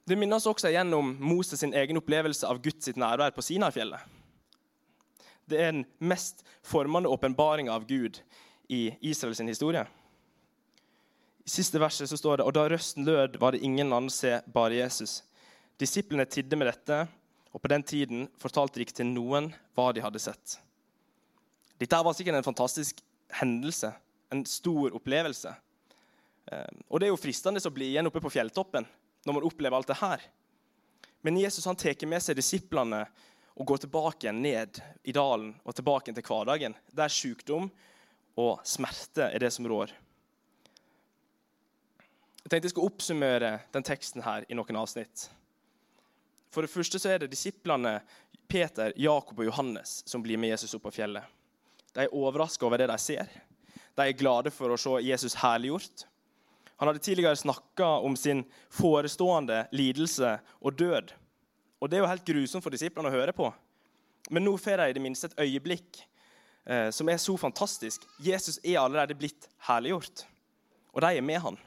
Det 0.04 0.16
minner 0.20 0.36
oss 0.36 0.46
også 0.46 0.68
gjennom 0.68 1.14
Moses 1.16 1.62
sin 1.62 1.72
egen 1.72 1.96
opplevelse 1.96 2.44
av 2.44 2.58
Guds 2.64 2.90
nærvær 2.92 3.32
på 3.32 3.42
Sinai-fjellet. 3.44 4.02
Det 5.48 5.60
er 5.60 5.70
den 5.72 5.84
mest 5.98 6.42
formende 6.64 7.08
åpenbaringa 7.08 7.72
av 7.72 7.86
Gud 7.88 8.20
i 8.68 8.90
Israels 9.00 9.40
historie. 9.40 9.86
I 11.44 11.50
siste 11.50 11.80
verset 11.80 12.08
så 12.08 12.18
står 12.20 12.40
det 12.40 12.46
og 12.48 12.52
da 12.56 12.66
røsten 12.68 13.04
lød, 13.08 13.38
var 13.40 13.52
det 13.52 13.64
ingen 13.64 13.92
annen 13.92 14.12
se, 14.12 14.38
bare 14.52 14.76
Jesus. 14.76 15.22
Disiplene 15.80 16.24
tidde 16.28 16.56
med 16.56 16.68
dette, 16.68 17.06
og 17.52 17.62
på 17.62 17.70
den 17.72 17.82
tiden 17.82 18.26
fortalte 18.40 18.76
de 18.80 18.84
ikke 18.84 18.96
til 19.00 19.08
noen 19.08 19.50
hva 19.76 19.90
de 19.92 20.04
hadde 20.04 20.20
sett. 20.20 20.58
Dette 21.80 22.00
var 22.04 22.16
sikkert 22.16 22.40
en 22.40 22.46
fantastisk 22.46 23.00
hendelse, 23.40 23.92
en 24.32 24.44
stor 24.48 24.96
opplevelse. 24.96 25.52
Ehm, 26.52 26.84
og 26.88 27.00
Det 27.00 27.08
er 27.08 27.12
jo 27.12 27.20
fristende 27.20 27.60
å 27.60 27.72
bli 27.72 27.92
igjen 27.92 28.08
oppe 28.08 28.20
på 28.20 28.32
fjelltoppen 28.32 28.88
når 29.24 29.38
man 29.38 29.46
opplever 29.48 29.76
alt 29.76 29.90
det 29.90 30.00
her. 30.00 30.24
Men 31.24 31.40
Jesus 31.40 31.64
han 31.64 31.78
tar 31.80 32.06
med 32.06 32.22
seg 32.22 32.36
disiplene 32.36 33.04
og 33.54 33.66
går 33.66 33.84
tilbake 33.84 34.32
ned 34.34 34.80
i 35.06 35.14
dalen 35.14 35.54
og 35.62 35.76
tilbake 35.76 36.12
til 36.12 36.26
hverdagen, 36.26 36.74
der 36.92 37.12
sykdom 37.12 37.70
og 38.40 38.64
smerte 38.66 39.30
er 39.30 39.40
det 39.40 39.52
som 39.54 39.68
rår. 39.70 39.94
Jeg 42.44 42.50
tenkte 42.50 42.66
jeg 42.66 42.74
skulle 42.74 42.90
oppsummere 42.90 43.52
den 43.72 43.86
teksten 43.86 44.24
her 44.26 44.44
i 44.50 44.58
noen 44.58 44.76
avsnitt. 44.76 45.28
For 46.52 46.66
det 46.66 46.70
første 46.70 47.00
så 47.00 47.14
er 47.14 47.22
det 47.22 47.32
disiplene 47.32 47.96
Peter, 48.50 48.92
Jakob 49.00 49.40
og 49.40 49.48
Johannes 49.48 50.02
som 50.06 50.22
blir 50.22 50.38
med 50.38 50.52
Jesus 50.52 50.74
opp 50.76 50.84
på 50.90 50.92
fjellet. 50.98 51.24
De 51.94 52.04
er 52.04 52.14
overraska 52.14 52.66
over 52.66 52.82
det 52.82 52.90
de 52.90 52.98
ser. 53.00 53.30
De 53.94 54.04
er 54.04 54.18
glade 54.18 54.52
for 54.52 54.74
å 54.74 54.78
se 54.78 54.98
Jesus 55.06 55.38
herliggjort. 55.40 56.04
Han 56.76 56.88
hadde 56.88 57.02
tidligere 57.04 57.36
snakka 57.36 57.86
om 57.86 58.16
sin 58.16 58.44
forestående 58.72 59.66
lidelse 59.72 60.38
og 60.60 60.78
død. 60.78 61.12
Og 61.80 61.90
Det 61.90 61.96
er 61.96 62.02
jo 62.02 62.10
helt 62.10 62.26
grusomt 62.26 62.64
for 62.64 62.74
disiplene 62.74 63.10
å 63.10 63.14
høre 63.14 63.32
på. 63.36 63.50
Men 64.30 64.46
nå 64.46 64.56
får 64.58 64.80
de 64.80 64.90
i 64.90 64.96
det 64.96 65.02
minste 65.04 65.28
et 65.28 65.38
øyeblikk 65.44 66.00
eh, 66.64 66.90
som 66.90 67.08
er 67.08 67.20
så 67.20 67.36
fantastisk. 67.36 68.06
Jesus 68.18 68.58
er 68.64 68.80
allerede 68.80 69.16
blitt 69.18 69.48
herliggjort, 69.68 70.24
og 70.94 71.04
de 71.04 71.10
er 71.18 71.26
med 71.26 71.42
han. 71.44 71.58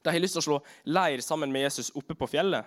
De 0.00 0.12
har 0.12 0.22
lyst 0.22 0.38
til 0.38 0.40
å 0.40 0.46
slå 0.48 0.58
leir 0.88 1.20
sammen 1.20 1.52
med 1.52 1.66
Jesus 1.66 1.92
oppe 1.94 2.16
på 2.16 2.28
fjellet. 2.30 2.64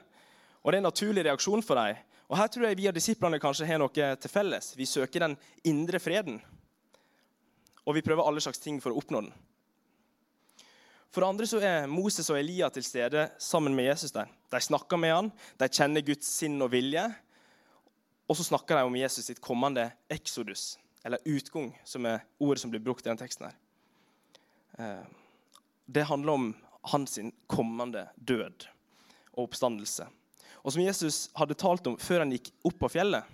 Og 0.62 0.72
Det 0.72 0.78
er 0.78 0.84
en 0.84 0.92
naturlig 0.92 1.26
reaksjon 1.26 1.66
for 1.66 1.80
dem. 1.82 1.98
Og 2.30 2.38
Her 2.38 2.48
tror 2.48 2.68
jeg 2.68 2.78
vi 2.78 2.88
og 2.88 2.96
disiplene 2.96 3.42
kanskje 3.42 3.68
har 3.68 3.82
noe 3.82 3.90
til 4.16 4.32
felles. 4.32 4.76
Vi 4.78 4.86
søker 4.86 5.26
den 5.26 5.36
indre 5.64 6.00
freden. 6.00 6.40
Og 7.84 7.98
vi 7.98 8.06
prøver 8.06 8.24
alle 8.24 8.42
slags 8.42 8.62
ting 8.64 8.80
for 8.82 8.94
å 8.94 9.02
oppnå 9.02 9.26
den. 9.26 9.34
For 11.14 11.22
det 11.22 11.30
andre 11.30 11.48
så 11.50 11.60
er 11.62 11.90
Moses 11.90 12.32
og 12.34 12.40
Elia 12.40 12.72
til 12.74 12.86
stede 12.86 13.28
sammen 13.42 13.76
med 13.78 13.92
Jesus 13.92 14.16
der. 14.16 14.32
De 14.50 14.62
snakker 14.62 14.98
med 14.98 15.14
han, 15.14 15.30
de 15.62 15.70
kjenner 15.70 16.06
Guds 16.06 16.30
sinn 16.40 16.58
og 16.66 16.72
vilje. 16.74 17.04
Og 18.26 18.40
så 18.40 18.48
snakker 18.48 18.80
de 18.80 18.88
om 18.88 18.98
Jesus 18.98 19.28
sitt 19.30 19.44
kommende 19.44 19.92
exodus, 20.10 20.80
eller 21.06 21.22
utgang, 21.30 21.70
som 21.86 22.08
er 22.10 22.24
ordet 22.42 22.64
som 22.64 22.74
blir 22.74 22.82
brukt 22.82 23.06
i 23.06 23.12
den 23.12 23.20
teksten. 23.20 23.46
her. 23.46 23.56
Eh, 24.80 25.06
det 25.86 26.10
handler 26.10 26.34
om 26.34 26.50
hans 26.94 27.20
kommende 27.48 28.08
død 28.18 28.66
og 29.36 29.46
oppstandelse 29.46 30.08
og 30.64 30.72
som 30.72 30.84
Jesus 30.84 31.28
hadde 31.36 31.58
talt 31.60 31.88
om 31.90 32.00
før 32.00 32.24
han 32.24 32.32
gikk 32.34 32.50
opp 32.64 32.78
på 32.80 32.92
fjellet. 32.96 33.28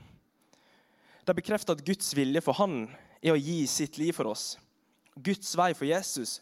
Det 1.26 1.36
bekrefter 1.38 1.78
at 1.78 1.86
Guds 1.86 2.10
vilje 2.18 2.42
for 2.42 2.58
han 2.58 2.88
er 3.22 3.36
å 3.36 3.40
gi 3.40 3.62
sitt 3.70 4.00
liv 4.02 4.16
for 4.18 4.32
oss. 4.32 4.56
Guds 5.14 5.52
vei 5.58 5.70
for 5.78 5.86
Jesus 5.86 6.40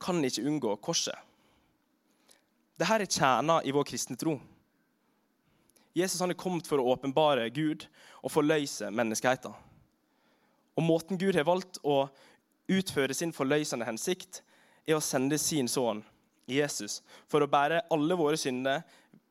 kan 0.00 0.22
ikke 0.24 0.46
unngå 0.46 0.76
korset. 0.82 1.16
Dette 2.78 2.94
er 2.94 3.10
kjerna 3.10 3.58
i 3.66 3.74
vår 3.74 3.86
kristne 3.88 4.16
tro. 4.18 4.36
Jesus 5.98 6.20
han 6.22 6.30
er 6.30 6.38
kommet 6.38 6.68
for 6.70 6.78
å 6.78 6.92
åpenbare 6.94 7.48
Gud 7.50 7.88
og 8.22 8.30
forløse 8.30 8.90
menneskeheten. 8.94 9.54
Og 10.78 10.84
Måten 10.86 11.18
Gud 11.18 11.34
har 11.34 11.48
valgt 11.48 11.80
å 11.82 12.04
utføre 12.70 13.16
sin 13.16 13.32
forløsende 13.34 13.88
hensikt, 13.88 14.42
er 14.86 14.96
å 14.96 15.04
sende 15.04 15.38
sin 15.42 15.68
sønn 15.68 16.04
Jesus 16.48 17.00
for 17.28 17.42
å 17.42 17.50
bære 17.50 17.82
alle 17.92 18.16
våre 18.16 18.38
synder 18.40 18.84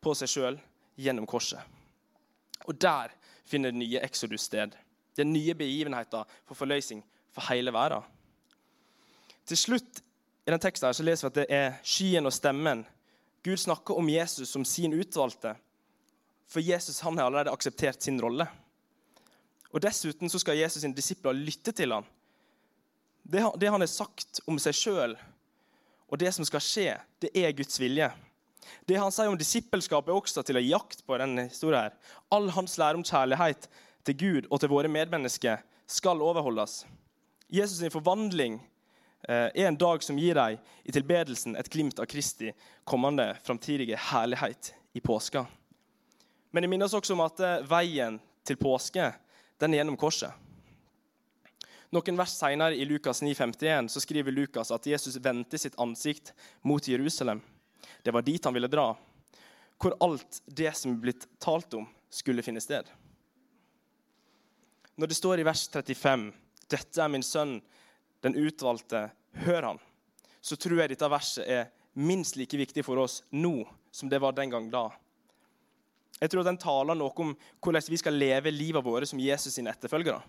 på 0.04 0.12
seg 0.14 0.30
sjøl 0.30 0.58
gjennom 1.00 1.26
korset. 1.26 1.62
Og 2.68 2.76
der 2.76 3.14
finner 3.48 3.72
det 3.72 3.80
nye 3.80 4.02
Exodus 4.04 4.44
sted. 4.46 4.76
Er 5.18 5.26
nye 5.26 5.54
begivenheter 5.58 6.28
for 6.46 6.54
forløsning 6.54 7.00
for 7.34 7.48
hele 7.48 7.72
verden. 7.74 8.04
Til 9.48 9.58
slutt 9.58 10.02
i 10.48 10.50
den 10.50 10.60
teksten 10.60 10.86
her 10.88 10.94
så 10.96 11.04
leser 11.04 11.26
vi 11.26 11.28
at 11.28 11.38
det 11.42 11.50
er 11.52 11.74
skyen 11.84 12.24
og 12.24 12.32
stemmen. 12.32 12.86
Gud 13.44 13.60
snakker 13.60 13.98
om 14.00 14.06
Jesus 14.08 14.48
som 14.48 14.62
sin 14.64 14.94
utvalgte, 14.96 15.52
for 16.48 16.64
Jesus 16.64 17.02
han 17.04 17.18
har 17.20 17.28
allerede 17.28 17.52
akseptert 17.52 18.00
sin 18.02 18.16
rolle. 18.22 18.46
Og 19.68 19.82
Dessuten 19.84 20.32
så 20.32 20.40
skal 20.40 20.56
Jesus' 20.56 20.80
sine 20.80 20.96
disipler 20.96 21.36
lytte 21.36 21.74
til 21.76 21.92
ham. 21.92 22.06
Det, 23.28 23.42
det 23.60 23.68
han 23.68 23.84
har 23.84 23.90
sagt 23.92 24.40
om 24.48 24.56
seg 24.56 24.78
sjøl, 24.78 25.18
og 26.08 26.16
det 26.16 26.32
som 26.32 26.48
skal 26.48 26.64
skje, 26.64 26.96
det 27.20 27.34
er 27.36 27.52
Guds 27.52 27.76
vilje. 27.76 28.08
Det 28.88 28.96
han 28.96 29.12
sier 29.12 29.28
om 29.28 29.36
disippelskap, 29.36 30.08
er 30.08 30.16
også 30.16 30.40
til 30.48 30.56
å 30.56 30.64
gi 30.64 30.72
jakt 30.72 31.04
på 31.04 31.20
denne 31.20 31.50
historien. 31.50 31.90
her. 31.90 32.16
All 32.32 32.48
hans 32.56 32.78
lære 32.80 32.96
om 32.96 33.04
kjærlighet 33.04 33.68
til 34.08 34.16
Gud 34.16 34.48
og 34.48 34.64
til 34.64 34.72
våre 34.72 34.88
medmennesker 34.88 35.60
skal 35.84 36.24
overholdes. 36.24 36.86
Jesus' 37.52 37.84
sin 37.84 37.92
forvandling 37.92 38.62
er 39.22 39.66
en 39.66 39.76
dag 39.78 40.02
som 40.02 40.18
gir 40.18 40.38
deg 40.38 40.58
i 40.84 40.92
tilbedelsen 40.94 41.56
et 41.58 41.70
glimt 41.72 41.98
av 41.98 42.06
Kristi 42.06 42.52
kommende 42.86 43.32
framtidige 43.44 43.98
herlighet 44.10 44.74
i 44.92 45.00
påska. 45.00 45.46
Men 46.50 46.62
det 46.62 46.68
minnes 46.68 46.94
også 46.94 47.14
om 47.14 47.24
at 47.26 47.40
eh, 47.44 47.64
veien 47.68 48.20
til 48.46 48.56
påske 48.60 49.10
den 49.60 49.74
er 49.74 49.82
gjennom 49.82 49.98
korset. 50.00 50.32
Noen 51.92 52.18
vers 52.20 52.34
senere 52.36 52.76
i 52.76 52.84
Lukas 52.84 53.22
9,51 53.24 53.88
så 53.92 54.00
skriver 54.04 54.34
Lukas 54.34 54.72
at 54.74 54.86
Jesus 54.86 55.16
vendte 55.24 55.58
sitt 55.60 55.76
ansikt 55.80 56.34
mot 56.62 56.84
Jerusalem. 56.84 57.40
Det 58.04 58.12
var 58.12 58.24
dit 58.24 58.44
han 58.44 58.54
ville 58.54 58.68
dra, 58.68 58.90
hvor 59.80 59.96
alt 60.04 60.42
det 60.44 60.74
som 60.76 60.92
er 60.92 61.02
blitt 61.06 61.28
talt 61.40 61.74
om, 61.78 61.86
skulle 62.10 62.44
finne 62.44 62.60
sted. 62.60 62.86
Når 64.96 65.10
det 65.10 65.16
står 65.16 65.40
i 65.40 65.46
vers 65.48 65.68
35 65.68 66.30
'Dette 66.68 67.00
er 67.00 67.08
min 67.08 67.24
sønn, 67.24 67.60
den 68.20 68.34
utvalgte, 68.34 69.10
hør 69.32 69.62
han', 69.62 69.82
så 70.40 70.56
tror 70.56 70.80
jeg 70.80 70.88
dette 70.94 71.10
verset 71.10 71.46
er 71.46 71.70
minst 71.98 72.36
like 72.36 72.56
viktig 72.56 72.84
for 72.86 72.98
oss 73.02 73.22
nå 73.30 73.66
som 73.90 74.08
det 74.08 74.20
var 74.22 74.32
den 74.32 74.50
gang 74.50 74.70
da. 74.70 74.90
Jeg 76.20 76.30
tror 76.30 76.40
at 76.42 76.50
Den 76.50 76.58
taler 76.58 76.94
noe 76.98 77.14
om 77.22 77.34
hvordan 77.62 77.82
vi 77.88 77.96
skal 77.96 78.16
leve 78.18 78.50
livet 78.50 78.84
vårt 78.84 79.08
som 79.08 79.20
Jesus 79.20 79.54
sine 79.54 79.70
etterfølgere. 79.70 80.22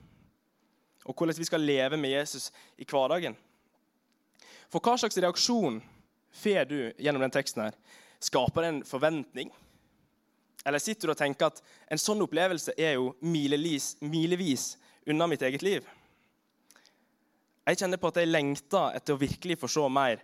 Og 1.05 1.15
hvordan 1.15 1.37
vi 1.37 1.45
skal 1.45 1.61
leve 1.61 1.97
med 1.97 2.09
Jesus 2.09 2.51
i 2.77 2.85
hverdagen. 2.85 3.35
For 4.69 4.79
hva 4.79 4.97
slags 4.97 5.17
reaksjon 5.17 5.79
får 6.31 6.65
du 6.69 6.93
gjennom 6.97 7.21
den 7.21 7.33
teksten? 7.33 7.63
her? 7.63 7.73
Skaper 8.19 8.61
det 8.61 8.69
en 8.69 8.83
forventning? 8.85 9.49
Eller 10.65 10.79
sitter 10.79 11.07
du 11.07 11.13
og 11.15 11.17
tenker 11.17 11.49
at 11.49 11.61
en 11.89 12.01
sånn 12.01 12.21
opplevelse 12.21 12.75
er 12.77 12.97
jo 12.99 13.15
milevis, 13.21 13.95
milevis 14.01 14.75
unna 15.07 15.25
mitt 15.27 15.41
eget 15.41 15.63
liv? 15.65 15.87
Jeg 17.69 17.77
kjenner 17.77 17.99
på 18.01 18.09
at 18.09 18.17
jeg 18.17 18.29
lengter 18.31 18.95
etter 18.97 19.13
å 19.13 19.21
virkelig 19.21 19.59
få 19.61 19.67
se 19.69 19.83
mer 19.93 20.23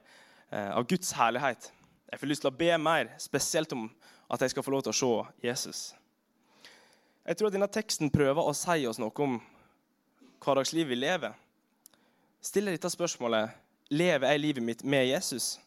eh, 0.49 0.71
av 0.73 0.85
Guds 0.89 1.11
herlighet. 1.13 1.67
Jeg 2.09 2.21
får 2.21 2.29
lyst 2.31 2.41
til 2.41 2.49
å 2.49 2.57
be 2.57 2.71
mer, 2.81 3.11
spesielt 3.21 3.75
om 3.75 3.83
at 4.33 4.41
jeg 4.41 4.53
skal 4.53 4.65
få 4.65 4.73
lov 4.73 4.85
til 4.85 4.93
å 4.93 4.97
se 4.97 5.45
Jesus. 5.45 5.81
Jeg 7.25 7.37
tror 7.37 7.51
at 7.51 7.57
denne 7.57 7.69
teksten 7.69 8.09
prøver 8.13 8.41
å 8.41 8.53
si 8.57 8.87
oss 8.89 8.97
noe 9.01 9.13
om 9.21 9.37
hverdagslivet 10.41 10.89
vi 10.89 10.97
lever. 10.97 11.35
Stiller 12.41 12.73
dette 12.73 12.89
spørsmålet 12.89 13.53
lever 13.93 14.31
jeg 14.31 14.41
livet 14.41 14.65
mitt 14.65 14.81
med 14.81 15.05
Jesus. 15.05 15.59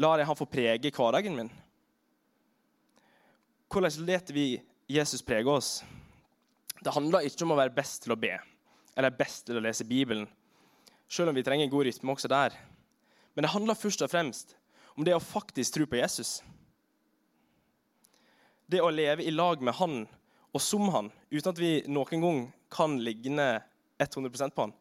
Lar 0.00 0.20
jeg 0.20 0.30
han 0.30 0.40
få 0.40 0.48
prege 0.48 0.94
hverdagen 0.96 1.36
min? 1.42 1.52
Hvordan 3.68 4.08
lar 4.08 4.32
vi 4.32 4.48
Jesus 4.88 5.20
prege 5.20 5.50
oss? 5.50 5.70
Det 6.80 6.92
handler 6.96 7.28
ikke 7.28 7.44
om 7.44 7.52
å 7.52 7.60
være 7.60 7.76
best 7.76 8.04
til 8.06 8.16
å 8.16 8.20
be 8.20 8.32
eller 8.94 9.14
best 9.14 9.48
til 9.48 9.58
å 9.58 9.62
lese 9.62 9.86
Bibelen, 9.86 10.26
selv 11.08 11.30
om 11.30 11.36
vi 11.36 11.44
trenger 11.46 11.66
en 11.66 11.72
god 11.72 11.86
rytme 11.86 12.12
også 12.12 12.30
der. 12.30 12.56
Men 13.34 13.46
det 13.46 13.52
handler 13.54 13.78
først 13.78 14.02
og 14.02 14.10
fremst 14.10 14.56
om 14.94 15.04
det 15.06 15.14
å 15.14 15.22
faktisk 15.22 15.74
tro 15.74 15.86
på 15.90 15.98
Jesus. 15.98 16.38
Det 18.70 18.80
å 18.80 18.92
leve 18.92 19.26
i 19.26 19.34
lag 19.34 19.62
med 19.62 19.76
han 19.80 20.04
og 20.54 20.62
som 20.62 20.86
han, 20.94 21.10
uten 21.34 21.50
at 21.50 21.58
vi 21.58 21.72
noen 21.90 22.22
gang 22.22 22.40
kan 22.70 22.94
ligne 23.02 23.48
100% 23.98 24.54
på 24.54 24.66
han. 24.68 24.74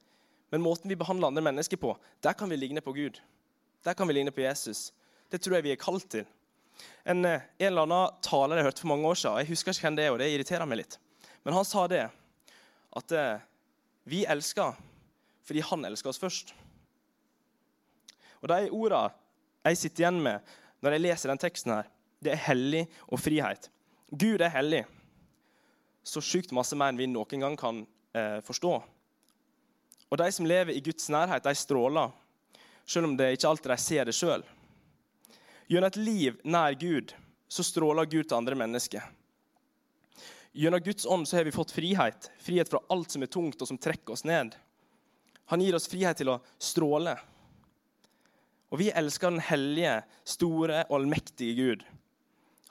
Men 0.54 0.62
måten 0.62 0.92
vi 0.92 0.98
behandler 1.00 1.32
andre 1.32 1.42
mennesker 1.48 1.80
på, 1.82 1.96
der 2.22 2.38
kan 2.38 2.52
vi 2.52 2.60
ligne 2.62 2.82
på 2.86 2.94
Gud. 2.94 3.18
Der 3.84 3.98
kan 3.98 4.08
vi 4.08 4.14
ligne 4.14 4.32
på 4.32 4.44
Jesus. 4.46 4.92
Det 5.34 5.42
tror 5.42 5.58
jeg 5.58 5.66
vi 5.66 5.74
er 5.74 5.82
kalt 5.82 6.06
til. 6.14 6.28
En, 7.06 7.26
eh, 7.26 7.42
en 7.58 7.68
eller 7.72 7.88
annen 7.88 8.22
taler 8.22 8.60
jeg 8.60 8.68
hørte 8.68 8.82
for 8.82 8.92
mange 8.94 9.08
år 9.08 9.18
siden, 9.18 9.38
jeg 9.42 9.50
husker 9.50 9.74
ikke 9.74 9.88
hvem 9.88 9.98
det 9.98 10.06
er, 10.06 10.12
og 10.14 10.20
det 10.22 10.30
irriterer 10.34 10.70
meg 10.70 10.80
litt, 10.80 10.98
men 11.44 11.54
han 11.54 11.66
sa 11.66 11.84
det 11.88 12.04
at 12.98 13.12
eh, 13.18 13.44
vi 14.10 14.24
elsker 14.30 14.78
fordi 15.44 15.64
han 15.70 15.86
elsker 15.88 16.12
oss 16.12 16.22
først. 16.22 16.54
Og 18.44 18.50
De 18.52 18.70
ordene 18.72 19.12
jeg 19.64 19.80
sitter 19.80 20.04
igjen 20.04 20.20
med 20.24 20.56
når 20.84 20.98
jeg 20.98 21.04
leser 21.06 21.32
den 21.32 21.40
teksten, 21.40 21.72
her, 21.72 21.88
det 22.20 22.34
er 22.34 22.42
hellig 22.50 22.82
og 23.08 23.22
frihet. 23.24 23.70
Gud 24.12 24.42
er 24.44 24.52
hellig. 24.52 24.82
Så 26.04 26.20
sjukt 26.20 26.52
masse 26.52 26.76
mer 26.76 26.92
enn 26.92 27.00
vi 27.00 27.08
noen 27.08 27.46
gang 27.46 27.56
kan 27.60 27.80
eh, 28.12 28.42
forstå. 28.44 28.74
Og 30.12 30.20
de 30.20 30.28
som 30.36 30.46
lever 30.46 30.76
i 30.76 30.84
Guds 30.84 31.08
nærhet, 31.10 31.46
de 31.46 31.56
stråler, 31.56 32.12
selv 32.84 33.08
om 33.08 33.16
det 33.18 33.32
ikke 33.38 33.54
alltid 33.54 33.72
de 33.72 33.80
ser 33.80 34.10
det 34.10 34.16
sjøl. 34.18 34.44
Gjennom 35.72 35.88
et 35.88 36.02
liv 36.04 36.42
nær 36.44 36.76
Gud 36.76 37.16
så 37.48 37.64
stråler 37.64 38.10
Gud 38.12 38.28
til 38.28 38.38
andre 38.38 38.60
mennesker. 38.60 39.08
Gjennom 40.54 40.84
Guds 40.86 41.08
ånd 41.10 41.26
så 41.26 41.40
har 41.40 41.48
vi 41.48 41.56
fått 41.56 41.72
frihet. 41.74 42.28
Frihet 42.44 42.70
fra 42.70 42.84
alt 42.94 43.16
som 43.16 43.24
er 43.24 43.32
tungt 43.32 43.64
og 43.64 43.72
som 43.72 43.80
trekker 43.80 44.14
oss 44.14 44.28
ned. 44.28 44.54
Han 45.52 45.62
gir 45.62 45.76
oss 45.76 45.90
frihet 45.92 46.18
til 46.20 46.32
å 46.34 46.40
stråle. 46.62 47.16
Og 48.74 48.80
vi 48.82 48.90
elsker 48.90 49.30
den 49.30 49.44
hellige, 49.44 50.00
store 50.26 50.84
og 50.88 50.98
allmektige 51.02 51.56
Gud. 51.58 51.84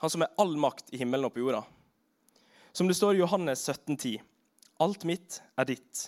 Han 0.03 0.11
som 0.11 0.25
er 0.25 0.33
all 0.41 0.57
makt 0.59 0.91
i 0.91 0.99
himmelen 0.99 1.29
og 1.29 1.35
på 1.35 1.43
jorda. 1.45 1.61
Som 2.75 2.89
det 2.89 2.97
står 2.97 3.15
i 3.15 3.21
Johannes 3.21 3.63
17,10.: 3.69 4.17
Alt 4.83 5.05
mitt 5.07 5.39
er 5.55 5.69
ditt, 5.69 6.07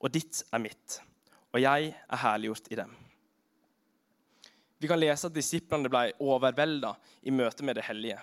og 0.00 0.10
ditt 0.10 0.40
er 0.50 0.62
mitt, 0.64 1.00
og 1.52 1.60
jeg 1.60 1.92
er 1.92 2.22
herliggjort 2.22 2.72
i 2.72 2.78
dem. 2.80 2.94
Vi 4.78 4.88
kan 4.88 5.00
lese 5.00 5.28
at 5.28 5.36
disiplene 5.36 5.90
ble 5.92 6.10
overvelda 6.20 6.96
i 7.22 7.32
møte 7.32 7.64
med 7.64 7.78
det 7.78 7.86
hellige. 7.86 8.18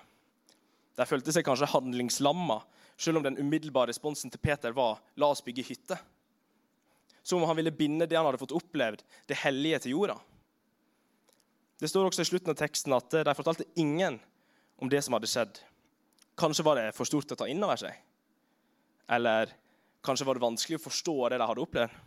De 0.97 1.05
følte 1.09 1.33
seg 1.33 1.45
kanskje 1.45 1.71
handlingslamma, 1.71 2.59
selv 2.97 3.21
om 3.21 3.25
den 3.25 3.39
umiddelbare 3.39 3.89
responsen 3.89 4.29
til 4.29 4.41
Peter 4.41 4.71
var 4.71 4.99
'la 5.17 5.31
oss 5.31 5.41
bygge 5.41 5.63
hytte'. 5.63 5.97
Som 7.23 7.41
om 7.41 7.47
han 7.47 7.57
ville 7.59 7.71
binde 7.71 8.07
det 8.09 8.17
han 8.19 8.27
hadde 8.27 8.41
fått 8.41 8.55
opplevd, 8.55 9.03
det 9.31 9.39
hellige, 9.43 9.85
til 9.85 9.95
jorda. 9.95 10.17
Det 11.79 11.89
står 11.91 12.07
også 12.07 12.23
i 12.23 12.29
slutten 12.29 12.53
av 12.53 12.59
teksten 12.59 12.95
at 12.95 13.15
de 13.27 13.35
fortalte 13.35 13.67
ingen 13.79 14.19
om 14.79 14.91
det 14.91 15.01
som 15.03 15.15
hadde 15.15 15.29
skjedd. 15.31 15.59
Kanskje 16.39 16.65
var 16.65 16.79
det 16.79 16.89
for 16.97 17.07
stort 17.07 17.31
å 17.31 17.37
ta 17.39 17.47
inn 17.49 17.63
over 17.63 17.79
seg. 17.79 17.95
Eller 19.11 19.51
kanskje 20.03 20.27
var 20.27 20.37
det 20.37 20.43
vanskelig 20.43 20.79
å 20.79 20.83
forstå 20.83 21.15
det 21.31 21.39
de 21.39 21.47
hadde 21.47 21.63
opplevd. 21.63 22.01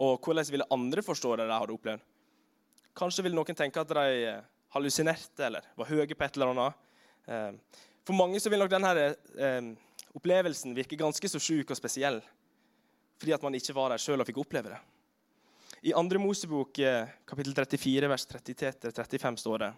Og 0.00 0.24
hvordan 0.24 0.48
ville 0.54 0.68
andre 0.72 1.04
forstå 1.04 1.34
det 1.36 1.48
de 1.48 1.58
hadde 1.58 1.76
opplevd? 1.76 2.04
Kanskje 2.96 3.24
ville 3.26 3.36
noen 3.36 3.56
tenke 3.56 3.82
at 3.82 3.92
de 3.92 4.34
hallusinerte 4.74 5.46
eller 5.46 5.66
var 5.78 5.88
høye 5.90 6.14
på 6.14 6.26
et 6.26 6.36
eller 6.38 6.52
annet. 6.54 6.84
Eh, 7.26 7.80
for 8.06 8.16
mange 8.16 8.40
så 8.42 8.52
vil 8.52 8.62
nok 8.62 8.72
denne 8.72 8.92
eh, 8.96 9.70
opplevelsen 10.16 10.74
virke 10.76 10.98
ganske 10.98 11.30
så 11.30 11.40
sjuk 11.42 11.70
og 11.70 11.78
spesiell 11.78 12.20
fordi 13.20 13.36
at 13.36 13.44
man 13.44 13.56
ikke 13.58 13.76
var 13.76 13.92
der 13.92 14.00
sjøl 14.00 14.22
og 14.22 14.28
fikk 14.28 14.40
oppleve 14.40 14.72
det. 14.72 14.80
I 15.84 15.92
2. 15.96 16.20
Mosebok 16.20 16.78
eh, 16.84 17.12
kapittel 17.28 17.54
34, 17.56 18.08
vers 18.08 18.26
33-35 18.28 19.40
står 19.42 19.62
det 19.64 19.70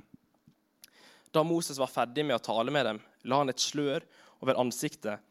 Da 1.34 1.42
Moses 1.46 1.78
var 1.78 1.90
ferdig 1.90 2.24
med 2.26 2.38
å 2.38 2.42
tale 2.42 2.74
med 2.74 2.86
dem, 2.86 3.02
la 3.26 3.42
han 3.42 3.50
et 3.50 3.62
slør 3.62 4.06
over 4.42 4.58
ansiktet. 4.62 5.22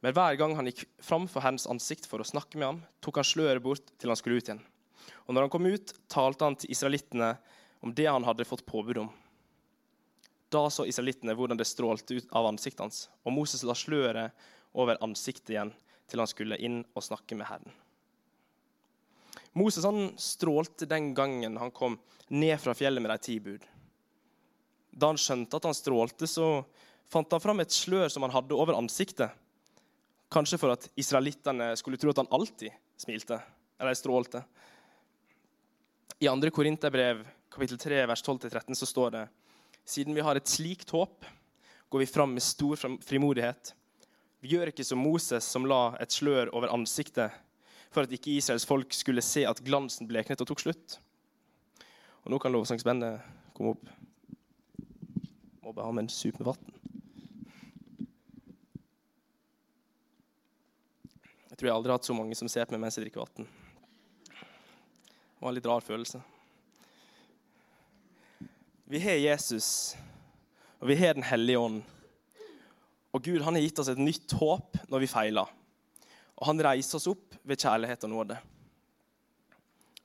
Men 0.00 0.14
hver 0.14 0.36
gang 0.38 0.54
han 0.56 0.68
gikk 0.68 0.84
fram 1.02 1.26
for 1.28 1.44
Herrens 1.44 1.66
ansikt 1.68 2.06
for 2.08 2.22
å 2.22 2.28
snakke 2.28 2.60
med 2.60 2.68
ham, 2.68 2.82
tok 3.04 3.20
han 3.20 3.26
sløret 3.26 3.64
bort 3.64 3.88
til 3.98 4.12
han 4.12 4.20
skulle 4.20 4.40
ut 4.40 4.48
igjen. 4.48 4.60
Og 5.26 5.34
når 5.34 5.46
han 5.46 5.52
kom 5.52 5.66
ut, 5.68 5.94
talte 6.08 6.44
han 6.46 6.56
til 6.60 6.72
israelittene 6.72 7.32
om 7.84 7.92
det 7.94 8.06
han 8.08 8.24
hadde 8.24 8.46
fått 8.48 8.66
påbud 8.68 9.02
om. 9.04 9.10
Da 10.52 10.68
så 10.72 10.86
israelittene 10.88 11.34
hvordan 11.36 11.58
det 11.60 11.68
strålte 11.68 12.20
ut 12.20 12.32
av 12.36 12.48
ansiktet 12.48 12.84
hans, 12.86 13.02
og 13.24 13.34
Moses 13.36 13.64
la 13.66 13.76
sløret 13.76 14.48
over 14.76 15.00
ansiktet 15.04 15.56
igjen 15.56 15.74
til 16.08 16.22
han 16.22 16.30
skulle 16.30 16.58
inn 16.64 16.80
og 16.96 17.04
snakke 17.04 17.36
med 17.38 17.48
Herren. 17.50 17.74
Moses 19.58 19.86
han 19.86 20.12
strålte 20.20 20.86
den 20.88 21.12
gangen 21.16 21.56
han 21.58 21.72
kom 21.74 21.98
ned 22.28 22.58
fra 22.60 22.74
fjellet 22.76 23.02
med 23.02 23.10
de 23.12 23.18
ti 23.24 23.38
bud. 23.42 23.64
Da 24.90 25.10
han 25.12 25.20
skjønte 25.20 25.58
at 25.58 25.68
han 25.68 25.76
strålte, 25.76 26.28
så 26.28 26.64
fant 27.08 27.32
han 27.32 27.42
fram 27.42 27.62
et 27.62 27.74
slør 27.74 28.10
som 28.12 28.26
han 28.26 28.34
hadde 28.34 28.56
over 28.56 28.76
ansiktet. 28.78 29.32
Kanskje 30.32 30.58
for 30.60 30.74
at 30.74 30.88
israelittene 31.00 31.70
skulle 31.80 32.00
tro 32.00 32.12
at 32.12 32.20
han 32.20 32.30
alltid 32.34 32.74
smilte 33.00 33.38
eller 33.78 33.96
strålte. 33.96 34.42
I 36.18 36.26
2. 36.26 36.50
Korinterbrev 36.50 37.22
kapittel 37.52 37.78
3, 37.78 38.02
vers 38.10 38.24
12-13 38.24 38.74
så 38.74 38.86
står 38.86 39.14
det 39.14 39.24
siden 39.88 40.16
vi 40.16 40.24
har 40.24 40.36
et 40.36 40.50
slikt 40.50 40.90
håp, 40.92 41.24
går 41.88 42.02
vi 42.02 42.10
fram 42.10 42.34
med 42.34 42.44
stor 42.44 42.76
frimodighet. 42.76 43.72
Vi 44.38 44.52
gjør 44.52 44.70
ikke 44.70 44.86
som 44.86 45.00
Moses, 45.02 45.44
som 45.44 45.66
la 45.66 45.96
et 46.02 46.14
slør 46.14 46.52
over 46.54 46.70
ansiktet 46.70 47.34
for 47.90 48.04
at 48.04 48.12
ikke 48.14 48.36
Israels 48.36 48.66
folk 48.68 48.92
skulle 48.94 49.24
se 49.24 49.42
at 49.48 49.62
glansen 49.66 50.06
bleknet 50.06 50.42
og 50.44 50.50
tok 50.50 50.62
slutt. 50.62 50.98
Og 52.22 52.30
nå 52.30 52.38
kan 52.42 52.54
lovsangsbandet 52.54 53.24
komme 53.56 53.74
opp. 53.74 53.90
Må 55.64 55.72
bare 55.72 55.88
ha 55.88 55.94
med 55.96 56.06
en 56.06 56.12
sup 56.12 56.38
med 56.38 56.52
vann. 56.52 56.74
Jeg 61.48 61.58
tror 61.58 61.70
jeg 61.72 61.74
aldri 61.74 61.90
har 61.90 61.98
hatt 61.98 62.06
så 62.06 62.14
mange 62.14 62.36
som 62.38 62.50
ser 62.52 62.68
på 62.68 62.76
meg 62.76 62.84
mens 62.84 63.00
jeg 63.00 63.08
drikker 63.08 63.24
vann. 63.24 63.48
Det 64.28 65.42
var 65.42 65.50
en 65.50 65.56
litt 65.58 65.66
rar 65.66 65.82
følelse. 65.82 66.22
Vi 68.88 69.00
har 69.02 69.18
Jesus, 69.18 69.96
og 70.78 70.88
vi 70.88 70.96
har 70.96 71.14
Den 71.18 71.26
hellige 71.26 71.58
ånd. 71.58 71.82
Og 73.18 73.24
Gud 73.26 73.42
han 73.42 73.56
har 73.58 73.64
gitt 73.64 73.80
oss 73.82 73.88
et 73.90 73.98
nytt 73.98 74.30
håp 74.38 74.76
når 74.86 75.02
vi 75.02 75.10
feiler. 75.10 75.48
Og 76.38 76.44
han 76.46 76.62
reiser 76.62 77.00
oss 77.00 77.08
opp 77.10 77.34
ved 77.42 77.58
kjærlighet 77.58 78.04
og 78.06 78.12
nåde. 78.12 78.36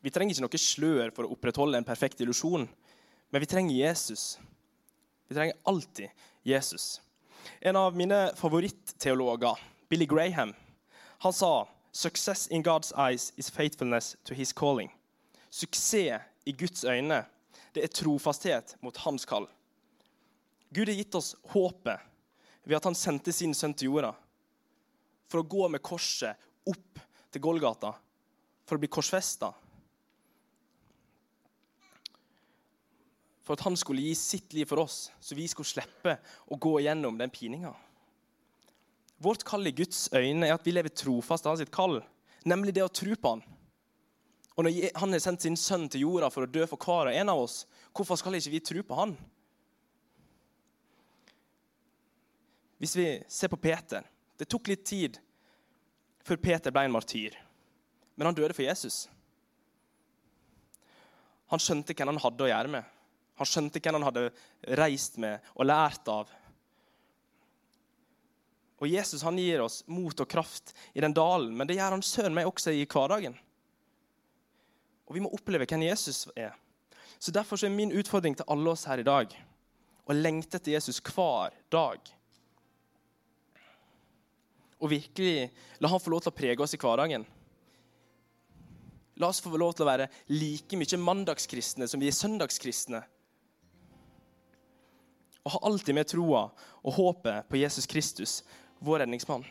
Vi 0.02 0.10
trenger 0.10 0.34
ikke 0.34 0.46
noe 0.48 0.60
slør 0.60 1.12
for 1.14 1.28
å 1.28 1.36
opprettholde 1.36 1.78
en 1.78 1.86
perfekt 1.86 2.24
illusjon, 2.26 2.66
men 2.66 3.44
vi 3.44 3.50
trenger 3.52 3.78
Jesus. 3.78 4.40
Vi 5.30 5.38
trenger 5.38 5.60
alltid 5.70 6.10
Jesus. 6.42 7.04
En 7.62 7.78
av 7.78 7.94
mine 7.96 8.32
favorittteologer, 8.40 9.62
Billy 9.94 10.08
Graham, 10.10 10.56
han 11.22 11.36
sa 11.38 11.68
«Success 11.94 12.48
in 12.48 12.66
God's 12.66 12.90
eyes 12.98 13.30
is 13.38 13.52
faithfulness 13.54 14.16
to 14.26 14.34
his 14.34 14.52
calling». 14.52 14.90
Suksess 15.54 16.26
i 16.50 16.52
Guds 16.58 16.82
øyne 16.84 17.22
det 17.78 17.86
er 17.86 17.94
trofasthet 17.94 18.74
mot 18.82 18.98
hans 19.06 19.26
kall. 19.30 19.46
Gud 20.74 20.90
har 20.90 20.98
gitt 20.98 21.16
oss 21.16 21.36
håpet 21.54 22.02
ved 22.64 22.78
at 22.78 22.88
han 22.88 22.98
sendte 22.98 23.34
sin 23.36 23.54
sønn 23.58 23.76
til 23.76 23.92
jorda 23.92 24.14
for 25.32 25.42
å 25.42 25.50
gå 25.50 25.68
med 25.72 25.84
korset 25.84 26.40
opp 26.70 27.02
til 27.34 27.44
Golgata 27.44 27.92
for 28.64 28.78
å 28.78 28.82
bli 28.82 28.92
korsfesta. 28.92 29.52
for 33.44 33.58
at 33.58 33.66
han 33.68 33.76
skulle 33.78 34.04
gi 34.06 34.14
sitt 34.16 34.54
liv 34.56 34.68
for 34.70 34.84
oss, 34.86 35.10
så 35.20 35.36
vi 35.36 35.48
skulle 35.52 35.68
slippe 35.68 36.16
å 36.48 36.58
gå 36.60 36.78
igjennom 36.80 37.18
den 37.20 37.32
pininga. 37.34 37.74
Vårt 39.24 39.44
kall 39.48 39.68
i 39.68 39.76
Guds 39.76 40.08
øyne 40.16 40.48
er 40.48 40.56
at 40.56 40.64
vi 40.66 40.74
lever 40.76 40.94
trofast 40.96 41.48
av 41.48 41.60
sitt 41.60 41.72
kall, 41.72 42.00
nemlig 42.48 42.76
det 42.76 42.86
å 42.86 42.92
tro 42.92 43.16
på 43.16 43.36
han. 43.36 43.44
Og 44.54 44.66
når 44.66 44.96
han 45.00 45.16
har 45.16 45.24
sendt 45.24 45.44
sin 45.44 45.58
sønn 45.60 45.88
til 45.92 46.06
jorda 46.06 46.30
for 46.32 46.46
å 46.46 46.52
dø 46.52 46.66
for 46.70 46.80
hver 46.80 47.12
og 47.12 47.20
en 47.20 47.32
av 47.34 47.42
oss, 47.42 47.64
hvorfor 47.96 48.20
skal 48.20 48.38
ikke 48.38 48.54
vi 48.54 48.64
tro 48.64 48.84
på 48.86 49.00
han? 49.00 49.16
Hvis 52.84 52.96
vi 53.00 53.24
ser 53.32 53.48
på 53.48 53.56
Peter 53.64 54.04
Det 54.36 54.50
tok 54.52 54.68
litt 54.68 54.82
tid 54.84 55.16
før 56.24 56.40
Peter 56.40 56.72
ble 56.72 56.82
en 56.88 56.92
martyr. 56.92 57.36
Men 58.16 58.28
han 58.28 58.36
døde 58.36 58.56
for 58.56 58.64
Jesus. 58.64 59.06
Han 61.52 61.62
skjønte 61.64 61.96
hvem 61.96 62.12
han 62.12 62.20
hadde 62.24 62.44
å 62.44 62.48
gjøre 62.50 62.72
med. 62.72 62.88
Han 63.40 63.48
skjønte 63.48 63.80
hvem 63.80 63.98
han 63.98 64.06
hadde 64.08 64.24
reist 64.80 65.16
med 65.20 65.52
og 65.54 65.68
lært 65.68 66.12
av. 66.12 66.32
Og 68.80 68.92
Jesus 68.92 69.24
han 69.24 69.40
gir 69.40 69.64
oss 69.64 69.82
mot 69.88 70.20
og 70.20 70.32
kraft 70.32 70.74
i 70.92 71.04
den 71.04 71.16
dalen, 71.16 71.54
men 71.56 71.70
det 71.70 71.78
gjør 71.78 71.96
han 71.96 72.04
søren 72.04 72.36
meg 72.36 72.50
også 72.50 72.74
i 72.76 72.84
hverdagen. 72.84 73.38
Og 75.08 75.16
vi 75.16 75.24
må 75.24 75.32
oppleve 75.36 75.68
hvem 75.70 75.86
Jesus 75.88 76.26
er. 76.36 76.52
Så 77.16 77.32
Derfor 77.32 77.60
så 77.60 77.70
er 77.70 77.78
min 77.78 77.96
utfordring 77.96 78.36
til 78.36 78.48
alle 78.52 78.76
oss 78.76 78.84
her 78.92 79.00
i 79.00 79.08
dag 79.08 79.32
å 80.04 80.18
lengte 80.18 80.60
etter 80.60 80.76
Jesus 80.76 81.00
hver 81.00 81.56
dag. 81.72 82.14
Og 84.84 84.92
virkelig 84.92 85.48
la 85.80 85.90
han 85.92 86.02
få 86.04 86.12
lov 86.12 86.26
til 86.26 86.34
å 86.34 86.36
prege 86.36 86.64
oss 86.64 86.76
i 86.76 86.80
hverdagen. 86.82 87.24
La 89.22 89.30
oss 89.30 89.42
få 89.44 89.54
lov 89.56 89.76
til 89.78 89.86
å 89.86 89.90
være 89.92 90.10
like 90.34 90.78
mye 90.80 91.00
mandagskristne 91.00 91.88
som 91.88 92.02
vi 92.02 92.10
er 92.10 92.18
søndagskristne. 92.18 93.04
Og 95.44 95.56
ha 95.56 95.60
alltid 95.70 95.96
med 95.96 96.08
troa 96.08 96.48
og 96.84 96.96
håpet 96.98 97.50
på 97.50 97.60
Jesus 97.60 97.88
Kristus, 97.90 98.42
vår 98.84 99.04
redningsmann. 99.04 99.44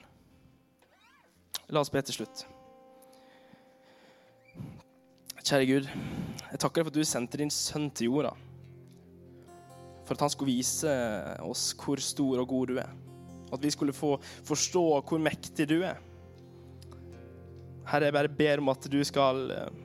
La 1.72 1.80
oss 1.80 1.92
be 1.92 2.02
til 2.04 2.20
slutt. 2.20 2.44
Kjære 5.42 5.68
Gud, 5.68 5.88
jeg 5.88 6.60
takker 6.60 6.80
deg 6.80 6.86
for 6.86 6.92
at 6.92 6.98
du 6.98 7.08
sendte 7.08 7.40
din 7.40 7.50
sønn 7.52 7.88
til 7.90 8.12
jorda. 8.12 8.34
For 10.06 10.14
at 10.14 10.26
han 10.26 10.32
skulle 10.32 10.52
vise 10.52 10.92
oss 11.44 11.70
hvor 11.78 12.02
stor 12.02 12.42
og 12.42 12.50
god 12.50 12.72
du 12.72 12.82
er. 12.82 12.92
At 13.52 13.62
vi 13.62 13.72
skulle 13.74 13.94
få 13.96 14.16
forstå 14.48 14.84
hvor 15.00 15.22
mektig 15.22 15.68
du 15.70 15.78
er. 15.84 16.00
Herre, 17.88 18.08
jeg 18.08 18.14
bare 18.14 18.36
ber 18.38 18.62
om 18.62 18.70
at 18.72 18.86
du 18.90 19.00
skal 19.04 19.50
eh, 19.50 19.80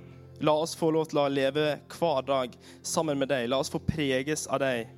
la 0.45 0.53
oss 0.53 0.75
få 0.77 0.91
lov 0.93 1.09
til 1.09 1.19
å 1.21 1.29
leve 1.31 1.65
hver 1.97 2.27
dag 2.27 2.53
sammen 2.85 3.19
med 3.19 3.31
deg. 3.31 3.49
La 3.49 3.59
oss 3.61 3.73
få 3.73 3.81
preges 3.83 4.45
av 4.47 4.61
deg. 4.63 4.93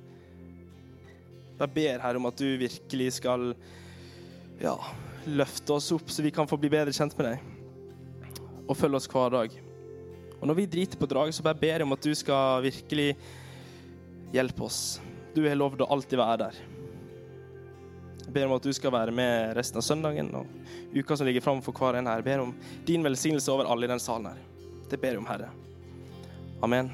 Jeg 1.60 1.74
ber 1.76 2.02
Herre 2.04 2.20
om 2.20 2.28
at 2.28 2.40
du 2.40 2.48
virkelig 2.60 3.10
skal 3.18 3.50
ja, 4.60 4.76
løfte 5.28 5.76
oss 5.76 5.90
opp, 5.96 6.12
så 6.12 6.24
vi 6.24 6.32
kan 6.32 6.48
få 6.48 6.56
bli 6.60 6.70
bedre 6.72 6.94
kjent 6.96 7.16
med 7.18 7.32
deg. 7.32 8.38
Og 8.68 8.78
følge 8.78 9.00
oss 9.00 9.10
hver 9.10 9.34
dag. 9.34 9.56
Og 10.40 10.48
når 10.48 10.56
vi 10.56 10.68
driter 10.72 11.00
på 11.00 11.08
draget, 11.08 11.36
så 11.36 11.44
bare 11.44 11.60
ber 11.60 11.74
jeg 11.74 11.88
om 11.88 11.96
at 11.96 12.04
du 12.04 12.14
skal 12.16 12.64
virkelig 12.64 13.10
hjelpe 14.32 14.64
oss. 14.64 15.00
Du 15.34 15.42
har 15.44 15.58
lovd 15.58 15.84
å 15.84 15.90
alltid 15.92 16.20
være 16.20 16.46
der. 16.46 16.79
Ber 18.30 18.46
om 18.46 18.56
at 18.56 18.66
du 18.66 18.72
skal 18.72 18.94
være 18.94 19.14
med 19.14 19.56
resten 19.58 19.80
av 19.80 19.86
søndagen 19.86 20.30
og 20.38 20.46
uka 20.94 21.16
som 21.16 21.26
ligger 21.26 21.44
framfor 21.44 21.74
hver 21.74 21.98
en 21.98 22.10
her. 22.10 22.22
Jeg 22.22 22.28
ber 22.30 22.46
om 22.46 22.54
din 22.86 23.04
velsignelse 23.04 23.52
over 23.52 23.70
alle 23.70 23.88
i 23.88 23.90
den 23.90 24.02
salen 24.02 24.30
her. 24.30 24.42
Det 24.90 25.00
ber 25.00 25.16
jeg 25.16 25.22
om, 25.22 25.30
Herre. 25.30 25.50
Amen. 26.62 26.92